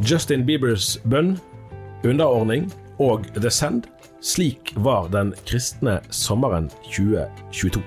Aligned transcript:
Justin 0.00 0.46
Biebers 0.46 0.94
bønn, 1.04 1.34
underordning 2.08 2.70
og 2.98 3.26
The 3.36 3.50
Send. 3.52 3.84
Slik 4.24 4.72
var 4.76 5.10
den 5.12 5.34
kristne 5.44 5.98
sommeren 6.14 6.70
2022. 6.88 7.82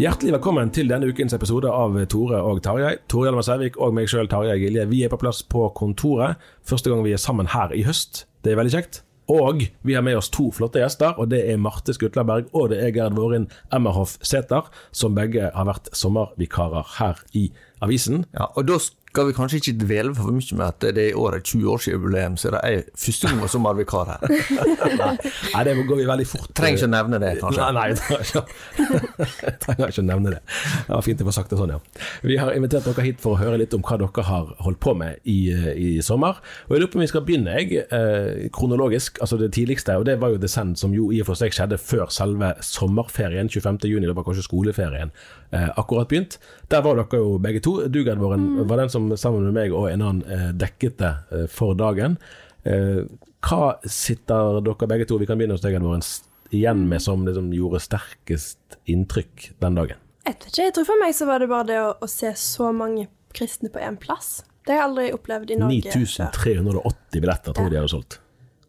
Hjertelig 0.00 0.32
velkommen 0.32 0.72
til 0.74 0.90
denne 0.90 1.10
ukens 1.12 1.36
episode 1.36 1.70
av 1.70 1.94
Tore 2.10 2.40
og 2.42 2.62
Tarjei. 2.64 2.96
Tore 3.06 3.28
Hjelmer 3.28 3.46
Sævik 3.46 3.78
og 3.78 3.94
meg 3.94 4.10
sjøl, 4.10 4.30
Tarjei 4.32 4.58
Gilje. 4.64 4.88
Vi 4.90 5.04
er 5.04 5.12
på 5.12 5.20
plass 5.20 5.44
på 5.46 5.68
kontoret. 5.78 6.42
Første 6.66 6.90
gang 6.90 7.04
vi 7.06 7.14
er 7.14 7.22
sammen 7.22 7.52
her 7.54 7.70
i 7.76 7.84
høst. 7.86 8.24
Det 8.42 8.54
er 8.54 8.58
veldig 8.58 8.74
kjekt. 8.74 9.02
Og 9.30 9.62
vi 9.86 9.94
har 9.94 10.02
med 10.02 10.18
oss 10.18 10.30
to 10.34 10.48
flotte 10.54 10.80
gjester, 10.82 11.14
og 11.14 11.30
det 11.30 11.44
er 11.52 11.60
Marte 11.60 11.94
Skutlaberg 11.94 12.48
og 12.56 12.72
det 12.72 12.80
er 12.82 12.94
Gerd 12.96 13.14
Vårin 13.14 13.46
Emmerhoff 13.70 14.16
Sæther, 14.26 14.66
som 14.90 15.14
begge 15.14 15.52
har 15.54 15.68
vært 15.68 15.90
sommervikarer 15.94 16.96
her 16.98 17.20
i 17.38 17.46
avisen. 17.84 18.24
Ja, 18.34 18.50
og 18.56 18.66
da 18.66 18.80
skal 19.10 19.26
vi 19.26 19.32
kanskje 19.34 19.58
ikke 19.58 19.72
dvele 19.80 20.12
for 20.14 20.30
mye 20.30 20.56
med 20.56 20.64
at 20.68 20.84
det 20.94 21.02
er 21.02 21.08
i 21.10 21.18
år 21.18 21.34
er 21.34 21.42
20-årsjubileum, 21.42 22.36
så 22.38 22.52
det 22.54 22.60
er 22.62 22.84
første 22.94 23.26
gang 23.26 23.48
som 23.50 23.66
vikar 23.74 24.12
her. 24.12 24.34
nei, 24.54 25.14
nei, 25.54 25.62
det 25.66 25.74
går 25.88 25.98
vi 25.98 26.06
veldig 26.06 26.26
fort. 26.30 26.46
Trenger 26.54 26.78
ikke 26.78 26.86
å 26.86 26.92
nevne 26.92 27.18
det, 27.22 27.32
kanskje. 27.40 27.66
Nei, 27.74 27.88
nei 27.90 29.56
trenger 29.64 29.90
ikke, 29.90 30.04
å 30.04 30.06
nevne 30.06 30.34
det. 30.36 30.38
Det 30.46 30.94
var 30.94 31.02
fint 31.08 31.24
å 31.24 31.26
få 31.26 31.34
sagt 31.34 31.50
det 31.50 31.58
sånn, 31.58 31.74
ja. 31.74 31.80
Vi 32.22 32.38
har 32.38 32.54
invitert 32.54 32.86
dere 32.86 33.06
hit 33.08 33.18
for 33.24 33.34
å 33.34 33.40
høre 33.42 33.58
litt 33.58 33.74
om 33.74 33.82
hva 33.82 33.98
dere 33.98 34.26
har 34.30 34.54
holdt 34.62 34.82
på 34.86 34.94
med 35.02 35.18
i, 35.26 35.40
i 35.74 35.90
sommer. 36.06 36.38
Og 36.68 36.76
jeg 36.76 36.84
lurer 36.84 36.94
på 36.94 37.02
om 37.02 37.04
vi 37.04 37.10
skal 37.10 37.26
begynne, 37.26 37.58
jeg, 37.58 37.82
eh, 37.90 38.46
kronologisk, 38.54 39.18
altså 39.24 39.40
det 39.42 39.50
tidligste, 39.58 39.98
og 39.98 40.06
det 40.06 40.20
var 40.22 40.36
jo 40.36 40.38
The 40.38 40.54
Send, 40.54 40.78
som 40.78 40.94
jo 40.94 41.10
i 41.10 41.18
og 41.24 41.32
for 41.32 41.40
seg 41.40 41.56
skjedde 41.56 41.82
før 41.82 42.06
selve 42.14 42.54
sommerferien, 42.62 43.50
25. 43.50 43.82
juni, 43.90 44.06
det 44.06 44.14
var 44.14 44.28
kanskje 44.28 44.46
skoleferien 44.46 45.10
akkurat 45.50 46.08
begynt. 46.08 46.38
Der 46.70 46.82
var 46.84 46.98
dere 46.98 47.18
jo 47.18 47.38
begge 47.42 47.62
to. 47.64 47.72
Du, 47.90 48.04
Gerd 48.06 48.20
Våren, 48.22 48.44
mm. 48.52 48.68
var 48.70 48.82
den 48.82 48.92
som 48.92 49.08
sammen 49.18 49.48
med 49.48 49.56
meg 49.56 49.74
og 49.74 49.88
en 49.90 50.04
annen 50.04 50.22
eh, 50.30 50.50
dekket 50.54 51.00
det 51.00 51.14
eh, 51.34 51.46
for 51.50 51.74
dagen. 51.78 52.18
Eh, 52.62 53.02
hva 53.40 53.72
sitter 53.82 54.60
dere 54.64 54.90
begge 54.90 55.08
to, 55.08 55.18
vi 55.18 55.26
kan 55.26 55.40
begynne 55.40 55.56
hos 55.56 55.64
deg, 55.64 55.78
Edvard, 55.78 56.06
igjen 56.54 56.84
med 56.90 57.02
som 57.02 57.24
liksom, 57.26 57.50
gjorde 57.56 57.82
sterkest 57.82 58.78
inntrykk 58.90 59.50
den 59.62 59.80
dagen? 59.80 60.06
Jeg 60.26 60.36
vet 60.36 60.46
ikke, 60.50 60.62
jeg 60.68 60.76
tror 60.76 60.88
for 60.92 61.02
meg 61.02 61.16
så 61.16 61.26
var 61.26 61.42
det 61.42 61.50
bare 61.50 61.68
det 61.70 61.82
å, 61.82 61.92
å 61.98 62.10
se 62.10 62.32
så 62.38 62.70
mange 62.76 63.08
kristne 63.34 63.70
på 63.72 63.82
én 63.82 63.96
plass. 63.98 64.40
Det 64.66 64.74
har 64.74 64.82
jeg 64.82 64.90
aldri 64.90 65.06
opplevd 65.16 65.54
i 65.54 65.60
Norge. 65.60 65.94
9380 65.96 67.22
billetter 67.22 67.56
tror 67.56 67.66
jeg 67.66 67.72
ja. 67.72 67.76
de 67.78 67.80
hadde 67.80 67.94
solgt. 67.94 68.20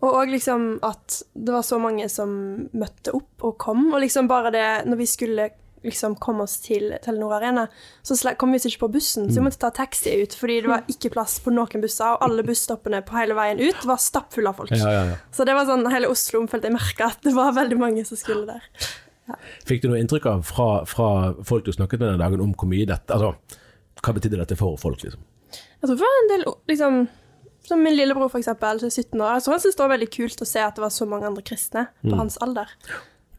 Og 0.01 0.15
òg 0.17 0.31
liksom 0.33 0.63
at 0.85 1.19
det 1.37 1.53
var 1.53 1.65
så 1.65 1.77
mange 1.81 2.07
som 2.09 2.31
møtte 2.73 3.13
opp 3.13 3.45
og 3.45 3.57
kom. 3.61 3.83
Og 3.91 4.01
liksom 4.01 4.29
bare 4.31 4.53
det 4.53 4.69
når 4.89 4.97
vi 4.97 5.09
skulle 5.09 5.49
liksom 5.85 6.15
komme 6.21 6.45
oss 6.45 6.59
til 6.63 6.91
Telenor 7.03 7.37
Arena, 7.39 7.67
så 8.05 8.15
kom 8.39 8.53
vi 8.53 8.59
oss 8.61 8.67
ikke 8.69 8.83
på 8.85 8.91
bussen, 8.97 9.29
så 9.29 9.39
vi 9.39 9.45
måtte 9.47 9.61
ta 9.63 9.71
taxi 9.73 10.13
ut, 10.21 10.35
fordi 10.37 10.59
det 10.61 10.71
var 10.71 10.89
ikke 10.91 11.13
plass 11.13 11.39
på 11.43 11.53
noen 11.53 11.83
busser, 11.83 12.15
og 12.15 12.25
alle 12.25 12.45
busstoppene 12.45 13.01
på 13.05 13.17
hele 13.17 13.37
veien 13.37 13.61
ut 13.61 13.87
var 13.89 14.01
stappfulle 14.01 14.51
av 14.51 14.61
folk. 14.61 14.73
Ja, 14.77 14.91
ja, 14.93 15.05
ja. 15.13 15.19
Så 15.33 15.47
det 15.47 15.55
var 15.57 15.69
sånn, 15.69 15.87
hele 15.93 16.11
Oslo 16.11 16.43
følte 16.51 16.69
jeg 16.69 16.77
merka 16.77 17.11
at 17.15 17.25
det 17.25 17.33
var 17.37 17.55
veldig 17.57 17.79
mange 17.81 18.05
som 18.07 18.19
skulle 18.19 18.45
der. 18.49 18.91
Fikk 19.67 19.83
du 19.83 19.91
noe 19.91 20.01
inntrykk 20.01 20.27
av 20.27 20.45
fra, 20.45 20.69
fra, 20.89 21.07
folk 21.47 21.65
du 21.65 21.73
snakket 21.73 22.01
med 22.01 22.13
den 22.13 22.23
dagen, 22.23 22.43
om 22.43 22.53
hvor 22.57 22.67
mye 22.67 22.87
dette 22.89 23.15
Altså, 23.15 23.35
hva 24.01 24.13
betydde 24.17 24.39
dette 24.41 24.57
for 24.59 24.79
folk, 24.81 25.03
liksom? 25.05 25.23
Jeg 25.81 25.89
tror 25.89 25.99
var 26.01 26.17
en 26.19 26.31
del 26.31 26.45
liksom 26.69 27.01
som 27.67 27.83
min 27.83 27.95
lillebror, 27.95 28.29
for 28.29 28.41
eksempel, 28.41 28.79
som 28.81 28.89
er 28.89 28.95
17 28.95 29.21
år. 29.21 29.35
Jeg 29.37 29.43
tror 29.45 29.53
han 29.53 29.61
syntes 29.63 29.77
det 29.77 29.83
var 29.83 29.93
veldig 29.93 30.09
kult 30.15 30.41
å 30.43 30.47
se 30.49 30.63
at 30.65 30.77
det 30.77 30.83
var 30.83 30.93
så 30.93 31.05
mange 31.09 31.27
andre 31.29 31.43
kristne 31.45 31.85
på 32.01 32.09
mm. 32.09 32.17
hans 32.17 32.37
alder. 32.41 32.71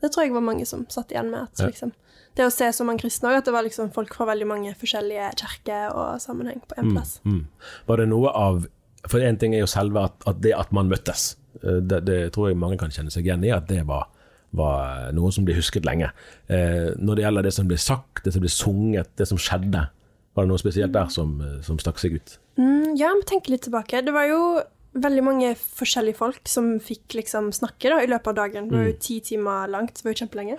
Det 0.02 0.10
tror 0.12 0.24
jeg 0.24 0.34
var 0.36 0.46
mange 0.46 0.66
som 0.68 0.84
satt 0.90 1.12
igjen 1.14 1.30
med. 1.32 1.50
at 1.50 1.62
liksom, 1.66 1.92
det 2.38 2.46
å 2.46 2.52
se 2.52 2.68
så 2.72 2.86
mange 2.88 3.04
kristne 3.04 3.30
òg, 3.30 3.40
at 3.40 3.48
det 3.48 3.54
var 3.54 3.66
liksom 3.66 3.90
folk 3.94 4.14
fra 4.16 4.28
veldig 4.30 4.48
mange 4.48 4.72
forskjellige 4.78 5.32
kirker 5.42 5.92
og 5.92 6.22
sammenheng 6.22 6.62
på 6.64 6.78
én 6.80 6.88
mm, 6.88 6.94
plass. 6.96 7.18
Mm, 7.26 7.42
mm. 7.42 7.76
Var 7.90 8.02
det 8.02 8.08
noe 8.12 8.32
av 8.32 8.64
For 9.10 9.18
én 9.18 9.34
ting 9.34 9.50
er 9.50 9.64
jo 9.64 9.70
selve 9.70 9.98
at, 10.06 10.12
at, 10.30 10.36
det 10.38 10.52
at 10.54 10.70
man 10.70 10.86
møttes. 10.86 11.32
Eh, 11.58 11.80
det, 11.82 12.04
det, 12.06 12.18
tror 12.34 12.52
jeg 12.52 12.58
mange 12.60 12.78
kan 12.78 12.92
kjenne 12.94 13.10
seg 13.10 13.26
igjen 13.26 13.42
i, 13.42 13.50
at 13.50 13.66
det 13.66 13.80
var, 13.88 14.04
var 14.54 15.08
noe 15.16 15.32
som 15.34 15.42
blir 15.42 15.58
husket 15.58 15.82
lenge. 15.88 16.12
Eh, 16.46 16.94
når 17.02 17.18
det 17.18 17.24
gjelder 17.24 17.48
det 17.48 17.54
som 17.56 17.66
ble 17.66 17.80
sagt, 17.82 18.22
det 18.22 18.30
som 18.36 18.44
ble 18.44 18.52
sunget, 18.54 19.10
det 19.18 19.26
som 19.26 19.40
skjedde, 19.42 19.88
var 20.32 20.46
det 20.46 20.52
noe 20.52 20.62
spesielt 20.62 20.94
der 20.94 21.10
som, 21.10 21.34
som 21.66 21.80
stakk 21.82 21.98
seg 21.98 22.14
ut? 22.14 22.36
Mm, 22.60 22.94
ja, 23.00 23.10
vi 23.18 23.26
tenker 23.26 23.56
litt 23.56 23.66
tilbake. 23.66 24.04
Det 24.06 24.14
var 24.14 24.30
jo 24.30 24.38
veldig 24.92 25.22
mange 25.24 25.52
forskjellige 25.56 26.18
folk 26.18 26.48
som 26.50 26.74
fikk 26.82 27.16
liksom 27.16 27.50
snakke 27.56 27.92
da, 27.92 28.00
i 28.02 28.10
løpet 28.10 28.32
av 28.32 28.38
dagen. 28.42 28.66
Det 28.68 28.76
var 28.76 28.88
jo 28.90 28.96
mm. 28.96 29.02
ti 29.04 29.18
timer 29.24 29.70
langt, 29.72 29.94
det 29.96 30.04
var 30.06 30.14
jo 30.14 30.20
kjempelenge. 30.20 30.58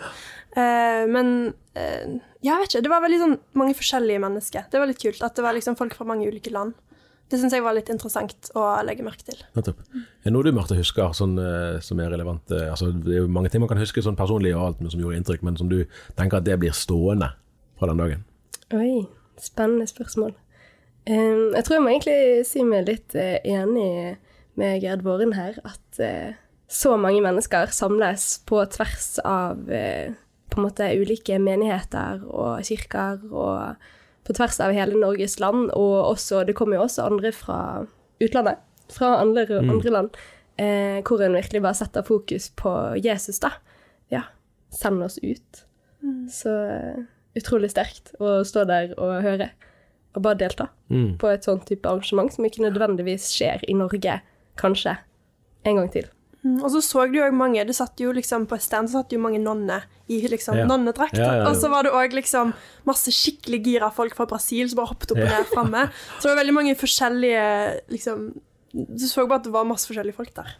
Uh, 0.56 1.04
men 1.10 1.30
uh, 1.78 2.16
jeg 2.44 2.64
vet 2.64 2.72
ikke, 2.72 2.84
det 2.86 2.94
var 2.94 3.04
veldig 3.06 3.20
sånn 3.22 3.36
mange 3.60 3.78
forskjellige 3.78 4.24
mennesker. 4.24 4.66
Det 4.72 4.82
var 4.82 4.90
litt 4.90 5.04
kult 5.04 5.22
at 5.26 5.38
det 5.38 5.46
var 5.46 5.58
liksom 5.58 5.78
folk 5.80 5.96
fra 5.98 6.08
mange 6.10 6.28
ulike 6.30 6.54
land. 6.54 6.74
Det 7.32 7.40
syns 7.40 7.54
jeg 7.56 7.64
var 7.66 7.74
litt 7.78 7.90
interessant 7.90 8.50
å 8.60 8.66
legge 8.86 9.06
merke 9.06 9.26
til. 9.26 9.40
Nettopp. 9.56 9.80
Er 9.94 10.28
det 10.28 10.34
noe 10.36 10.46
du 10.46 10.52
Marte, 10.54 10.78
husker 10.78 11.14
sånn, 11.18 11.38
uh, 11.38 11.80
som 11.86 12.02
er 12.02 12.14
relevant? 12.14 12.54
Altså, 12.58 12.92
det 12.94 13.20
er 13.20 13.24
jo 13.24 13.32
mange 13.32 13.54
ting 13.54 13.64
man 13.64 13.72
kan 13.72 13.82
huske 13.82 14.04
sånn 14.06 14.20
personlig 14.20 14.56
og 14.58 14.68
alt 14.68 14.86
som 14.90 15.02
gjorde 15.02 15.22
inntrykk, 15.22 15.46
men 15.46 15.58
som 15.62 15.70
du 15.72 15.84
tenker 16.18 16.42
at 16.42 16.50
det 16.50 16.58
blir 16.62 16.74
stående 16.78 17.32
fra 17.78 17.90
den 17.90 18.02
dagen? 18.02 18.26
Oi, 18.74 19.06
spennende 19.42 19.86
spørsmål. 19.90 20.34
Um, 21.04 21.52
jeg 21.52 21.66
tror 21.66 21.76
jeg 21.76 21.84
må 21.84 21.92
egentlig 21.92 22.44
si 22.48 22.64
meg 22.64 22.88
litt 22.88 23.16
uh, 23.20 23.36
enig 23.44 24.16
med 24.60 24.84
Gerd 24.84 25.02
Våren 25.04 25.34
her, 25.36 25.58
at 25.68 26.00
uh, 26.00 26.36
så 26.72 26.96
mange 26.96 27.20
mennesker 27.26 27.74
samles 27.76 28.38
på 28.48 28.62
tvers 28.72 29.18
av 29.28 29.66
uh, 29.68 30.14
på 30.54 30.62
en 30.62 30.68
måte 30.68 30.88
ulike 30.96 31.40
menigheter 31.44 32.24
og 32.30 32.64
kirker, 32.64 33.20
og 33.34 33.76
på 34.24 34.36
tvers 34.38 34.62
av 34.64 34.72
hele 34.76 34.96
Norges 34.96 35.36
land, 35.44 35.74
og 35.76 36.14
også, 36.14 36.46
det 36.48 36.56
kommer 36.56 36.80
jo 36.80 36.86
også 36.86 37.10
andre 37.10 37.34
fra 37.36 37.58
utlandet, 38.24 38.62
fra 38.94 39.18
andre, 39.20 39.44
mm. 39.50 39.74
andre 39.74 39.94
land, 39.98 40.22
hvor 41.04 41.24
en 41.26 41.34
virkelig 41.34 41.64
bare 41.66 41.76
setter 41.76 42.06
fokus 42.06 42.52
på 42.56 42.72
Jesus, 43.02 43.42
da. 43.42 43.50
Ja, 44.14 44.22
send 44.72 45.02
oss 45.04 45.18
ut. 45.26 45.64
Mm. 46.06 46.28
Så 46.32 46.54
utrolig 47.36 47.72
sterkt 47.74 48.14
å 48.22 48.38
stå 48.48 48.68
der 48.70 48.94
og 49.02 49.18
høre, 49.26 49.50
og 50.16 50.22
bare 50.22 50.38
delta 50.38 50.70
Mm. 50.90 51.18
på 51.18 51.28
et 51.34 51.44
sånt 51.44 51.66
type 51.66 51.86
arrangement 51.90 52.32
som 52.34 52.46
ikke 52.46 52.62
nødvendigvis 52.62 53.32
skjer 53.34 53.64
i 53.68 53.74
Norge, 53.74 54.22
kanskje, 54.58 54.98
en 55.66 55.76
gang 55.80 55.90
til. 55.92 56.06
Mm, 56.44 56.62
Og 56.62 56.70
så 56.72 56.82
så 56.84 57.06
du 57.12 57.20
òg 57.24 57.32
mange 57.34 57.64
Det 57.66 57.74
satt 57.74 57.96
jo 57.98 58.12
liksom 58.12 58.46
på 58.46 58.56
et 58.56 58.62
stand 58.62 58.90
så 58.90 59.00
satt 59.00 59.14
jo 59.14 59.20
mange 59.20 59.40
nonner 59.40 59.84
i 60.10 60.20
liksom 60.28 60.58
Ja. 60.58 60.66
nonnedrakt. 60.66 61.16
Ja, 61.16 61.24
ja, 61.24 61.36
ja. 61.38 61.50
Og 61.50 61.56
så 61.56 61.70
var 61.72 61.84
det 61.84 61.94
òg 61.94 62.12
liksom 62.14 62.54
masse 62.86 63.08
skikkelig 63.16 63.64
gira 63.64 63.90
folk 63.90 64.14
fra 64.14 64.26
Brasil 64.26 64.68
som 64.70 64.76
bare 64.76 64.88
hoppet 64.92 65.12
opp 65.14 65.20
og 65.20 65.30
ned 65.30 65.46
framme. 65.54 65.90
Så 66.20 66.28
det 66.28 66.36
var 66.36 66.44
veldig 66.44 66.54
mange 66.54 66.76
forskjellige 66.76 67.82
liksom 67.90 68.34
Du 68.74 69.08
så 69.08 69.26
bare 69.28 69.38
at 69.40 69.44
det 69.46 69.54
var 69.54 69.64
masse 69.64 69.88
forskjellige 69.88 70.16
folk 70.16 70.34
der. 70.34 70.58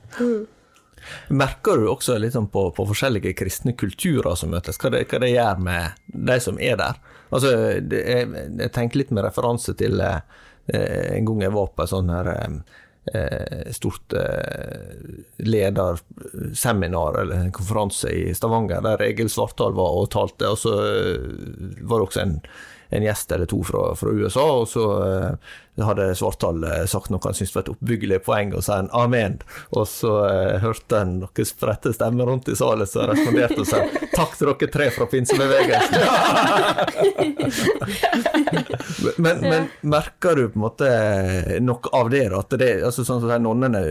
Merker 1.34 1.78
du 1.82 1.88
også 1.92 2.16
litt 2.22 2.34
sånn 2.36 2.48
på, 2.52 2.70
på 2.76 2.86
forskjellige 2.88 3.34
kristne 3.36 3.74
kulturer 3.76 4.38
som 4.40 4.52
møtes, 4.54 4.78
hva 4.80 4.90
det, 4.94 5.08
hva 5.12 5.20
det 5.20 5.32
gjør 5.34 5.60
med 5.60 5.92
de 6.08 6.40
som 6.40 6.60
er 6.60 6.78
der? 6.80 6.94
Altså, 7.34 7.52
det, 7.82 8.00
jeg, 8.06 8.48
jeg 8.60 8.74
tenker 8.76 9.02
litt 9.02 9.14
med 9.16 9.26
referanse 9.26 9.76
til 9.80 10.00
eh, 10.04 10.22
en 11.18 11.28
gang 11.28 11.46
jeg 11.48 11.56
var 11.56 11.72
på 11.74 11.86
et 11.86 11.92
sånn 11.92 12.12
her 12.14 12.30
eh, 13.12 13.72
stort 13.76 14.14
eh, 14.14 14.94
lederseminar 15.38 17.22
eller 17.22 17.36
en 17.36 17.56
konferanse 17.56 18.12
i 18.14 18.34
Stavanger, 18.36 18.84
der 18.86 19.04
Egil 19.08 19.32
Svartdal 19.34 19.76
var 19.78 19.98
og 20.04 20.12
talte, 20.14 20.54
og 20.54 20.62
så 20.62 20.78
eh, 20.86 21.82
var 21.82 22.00
det 22.00 22.08
også 22.08 22.24
en, 22.24 22.38
en 22.94 23.08
gjest 23.08 23.34
eller 23.36 23.50
to 23.50 23.64
fra, 23.68 23.90
fra 24.00 24.14
USA, 24.14 24.48
og 24.62 24.70
så 24.72 24.88
eh, 25.08 25.52
hadde 25.82 26.16
Svartdal 26.16 26.64
eh, 26.64 26.86
sagt 26.86 27.10
noe 27.10 27.22
han 27.24 27.34
syntes 27.34 27.56
var 27.56 27.64
et 27.66 27.72
oppbyggelig 27.74 28.20
poeng, 28.26 28.54
og 28.54 28.64
sa 28.66 28.78
en 28.82 28.92
amen, 28.94 29.40
og 29.74 29.88
så 29.90 30.14
eh, 30.28 30.60
hørte 30.62 31.00
en 31.02 31.16
noen 31.24 31.48
spredte 31.48 31.94
stemmer 31.96 32.30
rundt 32.30 32.52
i 32.52 32.56
salen 32.58 32.88
som 32.90 33.10
responderte 33.10 33.64
og 33.64 33.68
sa 33.70 33.82
takk 34.14 34.38
til 34.38 34.52
dere 34.52 34.70
tre 34.74 34.90
fra 34.94 35.08
pinsebevegelsen. 35.10 35.98
men, 39.24 39.42
men 39.42 39.68
merker 39.82 40.38
du 40.38 40.44
på 40.54 40.60
en 40.60 40.66
måte 40.68 40.92
noe 41.64 41.94
av 41.98 42.14
det? 42.14 42.28
At 42.38 42.54
det 42.60 42.70
altså 42.86 43.06
sånn 43.08 43.24
som 43.24 43.34
nonnene 43.44 43.82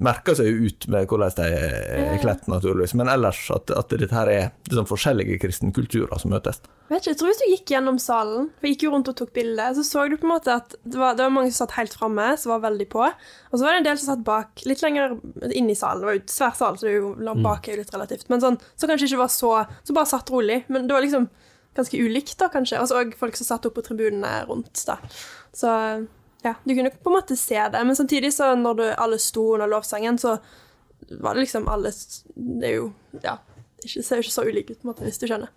merker 0.00 0.38
seg 0.38 0.48
jo 0.48 0.68
ut 0.68 0.88
med 0.92 1.08
hvordan 1.10 1.36
de 1.38 1.48
er 1.52 2.18
kledd, 2.22 2.48
naturligvis, 2.50 2.96
men 2.98 3.12
ellers 3.12 3.44
at, 3.54 3.70
at 3.74 3.92
dette 3.92 4.14
her 4.14 4.32
er 4.32 4.50
liksom 4.68 4.88
forskjellige 4.88 5.40
kristne 5.42 5.74
kulturer 5.76 6.16
som 6.20 6.32
møtes. 6.32 6.62
Vet 6.88 7.02
ikke, 7.02 7.10
jeg 7.10 7.18
tror 7.20 7.28
Hvis 7.28 7.40
du 7.40 7.48
gikk 7.50 7.72
gjennom 7.74 7.98
salen, 8.00 8.48
for 8.56 8.68
jeg 8.68 8.76
gikk 8.76 8.86
jo 8.86 8.92
rundt 8.94 9.10
og 9.12 9.16
tok 9.18 9.32
bilde, 9.36 9.66
så 9.76 9.84
så 9.84 10.06
du 10.08 10.16
på 10.16 10.24
en 10.24 10.32
måte 10.32 10.54
at 10.56 10.76
det 10.88 11.00
var, 11.00 11.17
det 11.18 11.26
var 11.26 11.34
mange 11.34 11.50
som 11.52 11.66
satt 11.66 11.76
helt 11.76 11.94
framme, 11.98 12.28
som 12.40 12.52
var 12.54 12.62
veldig 12.64 12.86
på. 12.92 13.02
Og 13.04 13.54
så 13.54 13.64
var 13.64 13.74
det 13.74 13.82
en 13.82 13.88
del 13.88 13.98
som 14.00 14.12
satt 14.12 14.24
bak, 14.26 14.62
litt 14.68 14.84
lenger 14.84 15.16
inn 15.50 15.70
i 15.70 15.76
salen. 15.78 16.02
Det 16.02 16.08
var 16.08 16.16
jo 16.16 16.24
svær 16.32 16.54
sal, 16.58 16.78
så 16.78 16.86
det 16.86 16.94
er 16.94 17.00
jo 17.02 17.40
bak 17.44 17.68
er 17.68 17.76
jo 17.76 17.82
litt 17.82 17.94
relativt. 17.94 18.28
Men 18.32 18.44
sånn, 18.44 18.60
så 18.78 18.90
kanskje 18.90 19.10
ikke 19.10 19.22
var 19.24 19.32
så 19.34 19.52
Så 19.84 19.96
bare 19.96 20.10
satt 20.10 20.30
rolig. 20.32 20.62
Men 20.68 20.86
det 20.88 20.96
var 20.96 21.04
liksom 21.04 21.28
ganske 21.78 21.98
ulikt, 21.98 22.36
da, 22.40 22.48
kanskje. 22.52 22.80
Og 22.82 22.88
så 22.90 23.02
òg 23.02 23.12
folk 23.18 23.36
som 23.38 23.48
satt 23.48 23.66
oppe 23.68 23.82
på 23.82 23.90
tribunene 23.90 24.44
rundt, 24.48 24.80
da. 24.88 24.98
Så 25.54 25.74
ja, 26.44 26.54
du 26.62 26.74
kunne 26.74 26.90
på 26.94 27.10
en 27.10 27.16
måte 27.18 27.36
se 27.38 27.58
det. 27.58 27.82
Men 27.84 27.96
samtidig, 27.98 28.32
så 28.34 28.54
når 28.58 28.80
du, 28.80 28.86
alle 28.94 29.18
sto 29.22 29.54
under 29.56 29.70
lovsangen, 29.70 30.18
så 30.18 30.38
var 31.22 31.34
det 31.34 31.46
liksom 31.46 31.68
alle 31.70 31.92
Det 32.34 32.66
er 32.68 32.74
jo 32.80 32.92
Ja. 33.22 33.38
Det 33.78 34.02
ser 34.02 34.18
jo 34.18 34.24
ikke 34.26 34.34
så 34.34 34.42
ulikt 34.42 34.70
ut, 34.72 34.80
på 34.80 34.88
en 34.88 34.90
måte, 34.90 35.04
hvis 35.06 35.20
du 35.22 35.28
skjønner. 35.30 35.52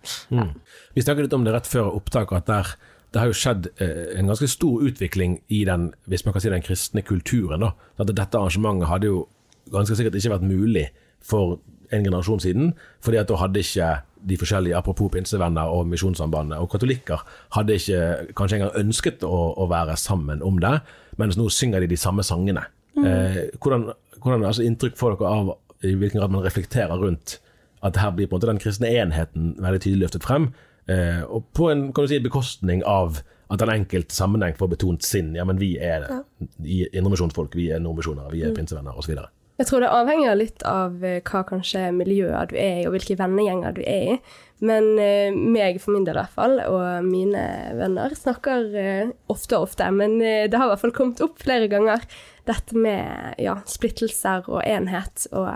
Vi 0.94 1.02
snakket 1.02 1.26
litt 1.26 1.32
om 1.34 1.42
det 1.42 1.52
rett 1.56 1.66
før 1.66 1.88
opptak, 1.90 2.30
at 2.36 2.46
der, 2.46 2.68
det 3.12 3.20
har 3.20 3.28
jo 3.28 3.36
skjedd 3.36 3.68
eh, 3.76 4.14
en 4.18 4.30
ganske 4.30 4.48
stor 4.48 4.84
utvikling 4.88 5.36
i 5.52 5.62
den, 5.68 5.90
hvis 6.08 6.24
man 6.24 6.34
kan 6.34 6.44
si 6.44 6.52
den 6.52 6.64
kristne 6.64 7.02
kulturen. 7.04 7.60
da. 7.60 7.72
At 8.00 8.08
dette 8.08 8.38
arrangementet 8.38 8.88
hadde 8.88 9.10
jo 9.10 9.26
ganske 9.72 9.96
sikkert 9.96 10.16
ikke 10.16 10.32
vært 10.36 10.48
mulig 10.48 10.86
for 11.22 11.58
en 11.92 12.04
generasjon 12.06 12.40
siden, 12.40 12.72
fordi 13.04 13.20
at 13.20 13.28
da 13.28 13.36
hadde 13.36 13.60
ikke 13.60 13.90
de 14.28 14.38
forskjellige, 14.38 14.76
apropos 14.78 15.10
pinsevenner 15.12 15.68
og 15.68 15.86
Misjonssambandet 15.90 16.62
og 16.62 16.70
katolikker, 16.72 17.20
hadde 17.52 17.76
ikke 17.76 18.32
kanskje 18.38 18.60
engang 18.60 18.78
ønsket 18.80 19.26
å, 19.28 19.40
å 19.60 19.66
være 19.68 19.98
sammen 20.00 20.42
om 20.46 20.60
det, 20.62 20.78
mens 21.20 21.36
nå 21.36 21.50
synger 21.52 21.84
de 21.84 21.92
de 21.92 22.00
samme 22.00 22.24
sangene. 22.24 22.64
Eh, 22.96 23.42
hvordan, 23.60 23.90
hvordan 24.22 24.48
altså 24.48 24.64
inntrykk 24.64 24.96
får 25.00 25.18
dere 25.18 25.36
av 25.36 25.54
i 25.82 25.94
hvilken 25.98 26.20
grad 26.20 26.32
man 26.32 26.44
reflekterer 26.44 27.00
rundt 27.00 27.38
at 27.82 27.98
her 27.98 28.12
blir 28.14 28.28
på 28.28 28.36
en 28.36 28.40
måte 28.40 28.50
den 28.52 28.62
kristne 28.62 28.90
enheten 28.94 29.56
veldig 29.60 29.80
tydelig 29.82 30.06
løftet 30.06 30.24
frem, 30.24 30.52
eh, 30.90 31.22
og 31.22 31.50
på 31.56 31.68
en 31.72 31.90
kan 31.92 32.06
du 32.06 32.12
si, 32.12 32.22
bekostning 32.22 32.84
av 32.88 33.22
at 33.52 33.60
den 33.60 33.74
enkelte 33.74 34.14
sammenheng 34.16 34.56
får 34.56 34.72
betont 34.72 35.04
sin. 35.04 35.34
Ja, 35.36 35.44
men 35.44 35.60
vi 35.60 35.74
er 35.76 36.06
ja. 36.08 36.22
indremisjonsfolk, 36.64 37.54
vi 37.58 37.68
er 37.74 37.82
nordmisjonere, 37.84 38.32
vi 38.32 38.46
er 38.46 38.54
pinsevenner 38.56 38.96
osv. 38.96 39.18
Jeg 39.60 39.68
tror 39.68 39.84
det 39.84 39.90
avhenger 39.92 40.38
litt 40.38 40.64
av 40.66 41.04
eh, 41.04 41.20
hva 41.28 41.42
kanskje 41.46 41.90
miljøet 41.94 42.50
du 42.50 42.56
er 42.56 42.80
i, 42.80 42.86
og 42.88 42.96
hvilke 42.96 43.18
vennegjenger 43.20 43.76
du 43.76 43.82
er 43.84 44.14
i. 44.14 44.16
Men 44.62 44.92
eh, 45.02 45.34
meg 45.34 45.80
for 45.82 45.94
min 45.94 46.06
del 46.06 46.16
i 46.16 46.22
hvert 46.22 46.36
fall, 46.38 46.60
og 46.64 47.06
mine 47.06 47.42
venner, 47.74 48.14
snakker 48.16 48.76
eh, 48.78 49.12
ofte 49.32 49.58
og 49.58 49.68
ofte, 49.68 49.88
men 49.94 50.20
eh, 50.22 50.46
det 50.50 50.58
har 50.58 50.68
i 50.68 50.72
hvert 50.72 50.84
fall 50.84 50.94
kommet 50.96 51.22
opp 51.24 51.42
flere 51.42 51.66
ganger, 51.70 52.06
dette 52.46 52.78
med 52.78 53.42
ja, 53.42 53.56
splittelser 53.68 54.46
og 54.50 54.62
enhet, 54.62 55.26
og 55.34 55.50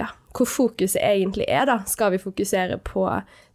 ja, 0.00 0.08
hvor 0.36 0.48
fokuset 0.48 1.00
egentlig 1.04 1.46
er, 1.48 1.68
da. 1.68 1.78
Skal 1.88 2.14
vi 2.16 2.22
fokusere 2.22 2.80
på 2.84 3.06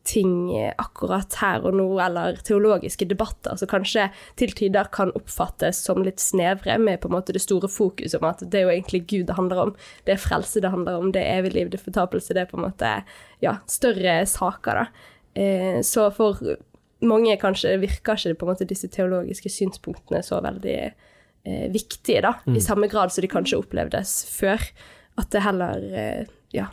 ting 0.06 0.54
akkurat 0.78 1.34
her 1.42 1.66
og 1.66 1.76
nå, 1.78 1.88
eller 2.04 2.38
teologiske 2.46 3.08
debatter 3.10 3.58
som 3.58 3.70
kanskje 3.72 4.08
til 4.40 4.54
tider 4.58 4.90
kan 4.94 5.10
oppfattes 5.18 5.80
som 5.88 6.04
litt 6.06 6.22
snevre, 6.22 6.78
med 6.82 7.02
på 7.02 7.10
en 7.10 7.16
måte 7.18 7.34
det 7.36 7.42
store 7.44 7.70
fokuset 7.72 8.20
om 8.22 8.28
at 8.30 8.44
det 8.46 8.62
er 8.62 8.68
jo 8.68 8.76
egentlig 8.76 9.02
Gud 9.10 9.26
det 9.30 9.38
handler 9.40 9.64
om, 9.64 9.74
det 10.06 10.16
er 10.16 10.22
frelse 10.22 10.62
det 10.62 10.72
handler 10.74 11.00
om, 11.00 11.10
det 11.16 11.24
er 11.24 11.42
evig 11.42 11.56
liv, 11.56 11.74
det 11.74 11.80
er 11.80 11.88
fortapelse, 11.88 12.38
det 12.38 12.46
er 12.46 12.52
på 12.52 12.60
en 12.60 12.68
måte 12.68 12.94
ja, 13.44 13.58
større 13.70 14.22
saker, 14.30 14.84
da. 14.84 15.12
Eh, 15.36 15.82
så 15.84 16.08
for 16.16 16.40
mange 17.06 17.36
kanskje 17.42 17.76
virker 17.82 18.16
ikke 18.16 18.40
på 18.40 18.48
en 18.48 18.54
måte 18.54 18.68
disse 18.70 18.90
teologiske 18.92 19.52
synspunktene 19.52 20.22
så 20.26 20.40
veldig 20.44 20.80
eh, 20.86 21.68
viktige, 21.74 22.24
da, 22.26 22.38
i 22.48 22.64
samme 22.64 22.90
grad 22.92 23.14
som 23.14 23.26
de 23.26 23.32
kanskje 23.32 23.60
opplevdes 23.60 24.18
før. 24.32 24.64
At 25.20 25.32
det 25.32 25.44
heller 25.46 25.84
eh, 25.96 26.32
ja, 26.56 26.70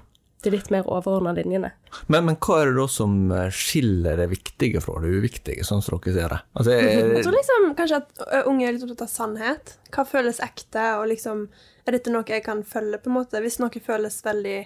er 0.50 0.56
litt 0.56 0.70
mer 0.74 0.88
overordna 0.90 1.34
linjene. 1.36 1.70
Men, 2.06 2.26
men 2.26 2.36
hva 2.42 2.58
er 2.60 2.70
det 2.70 2.76
da 2.80 2.86
som 2.90 3.16
eh, 3.34 3.48
skiller 3.54 4.20
det 4.20 4.28
viktige 4.32 4.82
fra 4.84 4.98
det 5.02 5.12
uviktige, 5.14 5.66
sånn 5.66 5.84
som 5.84 5.98
dere 5.98 6.14
ser 6.16 6.34
det? 6.34 6.40
Altså, 6.58 6.76
Jeg 6.76 7.02
er, 7.02 7.18
tror 7.22 7.38
liksom 7.38 7.68
kanskje 7.78 8.00
at 8.02 8.46
unge 8.50 8.66
er 8.68 8.76
litt 8.76 8.86
opptatt 8.86 9.06
av 9.06 9.12
sannhet. 9.12 9.74
Hva 9.94 10.06
føles 10.08 10.42
ekte, 10.44 10.86
og 11.00 11.08
liksom 11.12 11.46
Er 11.82 11.96
dette 11.96 12.12
noe 12.14 12.22
jeg 12.30 12.44
kan 12.46 12.60
følge, 12.62 13.00
på 13.02 13.10
en 13.10 13.16
måte? 13.16 13.40
Hvis 13.42 13.58
noe 13.58 13.80
føles 13.82 14.20
veldig 14.22 14.58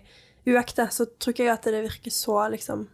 uekte, 0.46 0.84
så 0.92 1.06
tror 1.16 1.32
ikke 1.32 1.46
jeg 1.46 1.54
at 1.54 1.68
det 1.72 1.86
virker 1.86 2.12
så 2.12 2.42
liksom 2.52 2.84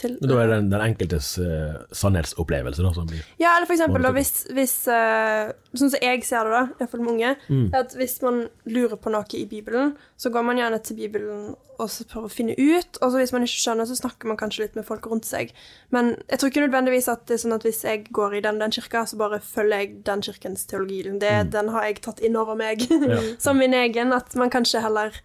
til 0.00 0.16
Da 0.20 0.36
er 0.40 0.50
det 0.50 0.56
den, 0.56 0.70
den 0.72 0.84
enkeltes 0.84 1.32
uh, 1.38 1.80
sannhetsopplevelse 1.94 2.84
da, 2.84 2.92
som 2.96 3.08
blir 3.10 3.22
Ja, 3.40 3.54
eller 3.56 3.68
for 3.68 3.76
eksempel 3.76 4.06
da, 4.06 4.12
hvis, 4.16 4.34
hvis 4.56 4.76
uh, 4.90 5.52
Sånn 5.76 5.92
som 5.92 6.02
jeg 6.02 6.24
ser 6.26 6.48
det, 6.48 6.56
da, 6.56 6.62
iallfall 6.80 7.04
med 7.04 7.14
unge, 7.14 7.34
er 7.70 7.80
at 7.84 7.92
hvis 7.98 8.16
man 8.24 8.46
lurer 8.66 8.98
på 8.98 9.12
noe 9.14 9.38
i 9.38 9.44
Bibelen, 9.46 9.92
så 10.18 10.32
går 10.34 10.42
man 10.46 10.58
gjerne 10.58 10.80
til 10.82 10.98
Bibelen 10.98 11.52
og 11.80 11.88
så 11.88 12.04
prøver 12.08 12.28
å 12.28 12.32
finne 12.32 12.54
ut, 12.58 12.98
og 13.00 13.12
så 13.12 13.20
hvis 13.20 13.32
man 13.32 13.44
ikke 13.46 13.62
skjønner, 13.62 13.88
så 13.88 13.96
snakker 13.96 14.28
man 14.28 14.38
kanskje 14.40 14.66
litt 14.66 14.76
med 14.76 14.86
folk 14.88 15.06
rundt 15.08 15.28
seg. 15.28 15.54
Men 15.94 16.12
jeg 16.28 16.40
tror 16.40 16.52
ikke 16.52 16.64
nødvendigvis 16.66 17.08
at 17.12 17.24
det 17.28 17.36
er 17.36 17.42
sånn 17.44 17.56
at 17.56 17.66
hvis 17.66 17.82
jeg 17.86 18.04
går 18.16 18.36
i 18.36 18.42
den, 18.44 18.60
den 18.60 18.74
kirka, 18.74 19.06
så 19.08 19.18
bare 19.20 19.40
følger 19.44 19.84
jeg 19.84 19.92
den 20.08 20.24
kirkens 20.26 20.66
teologi. 20.70 21.02
Det, 21.22 21.32
Den 21.54 21.72
har 21.72 21.88
jeg 21.88 22.02
tatt 22.04 22.20
inn 22.24 22.36
over 22.40 22.58
meg 22.58 22.84
som 23.44 23.60
min 23.60 23.76
egen. 23.76 24.12
At 24.16 24.36
man 24.38 24.52
kanskje 24.52 24.84
heller 24.84 25.16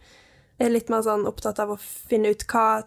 er 0.62 0.72
litt 0.72 0.92
mer 0.92 1.04
sånn 1.04 1.28
opptatt 1.28 1.60
av 1.60 1.76
å 1.76 1.80
finne 1.82 2.32
ut 2.32 2.46
hva 2.52 2.86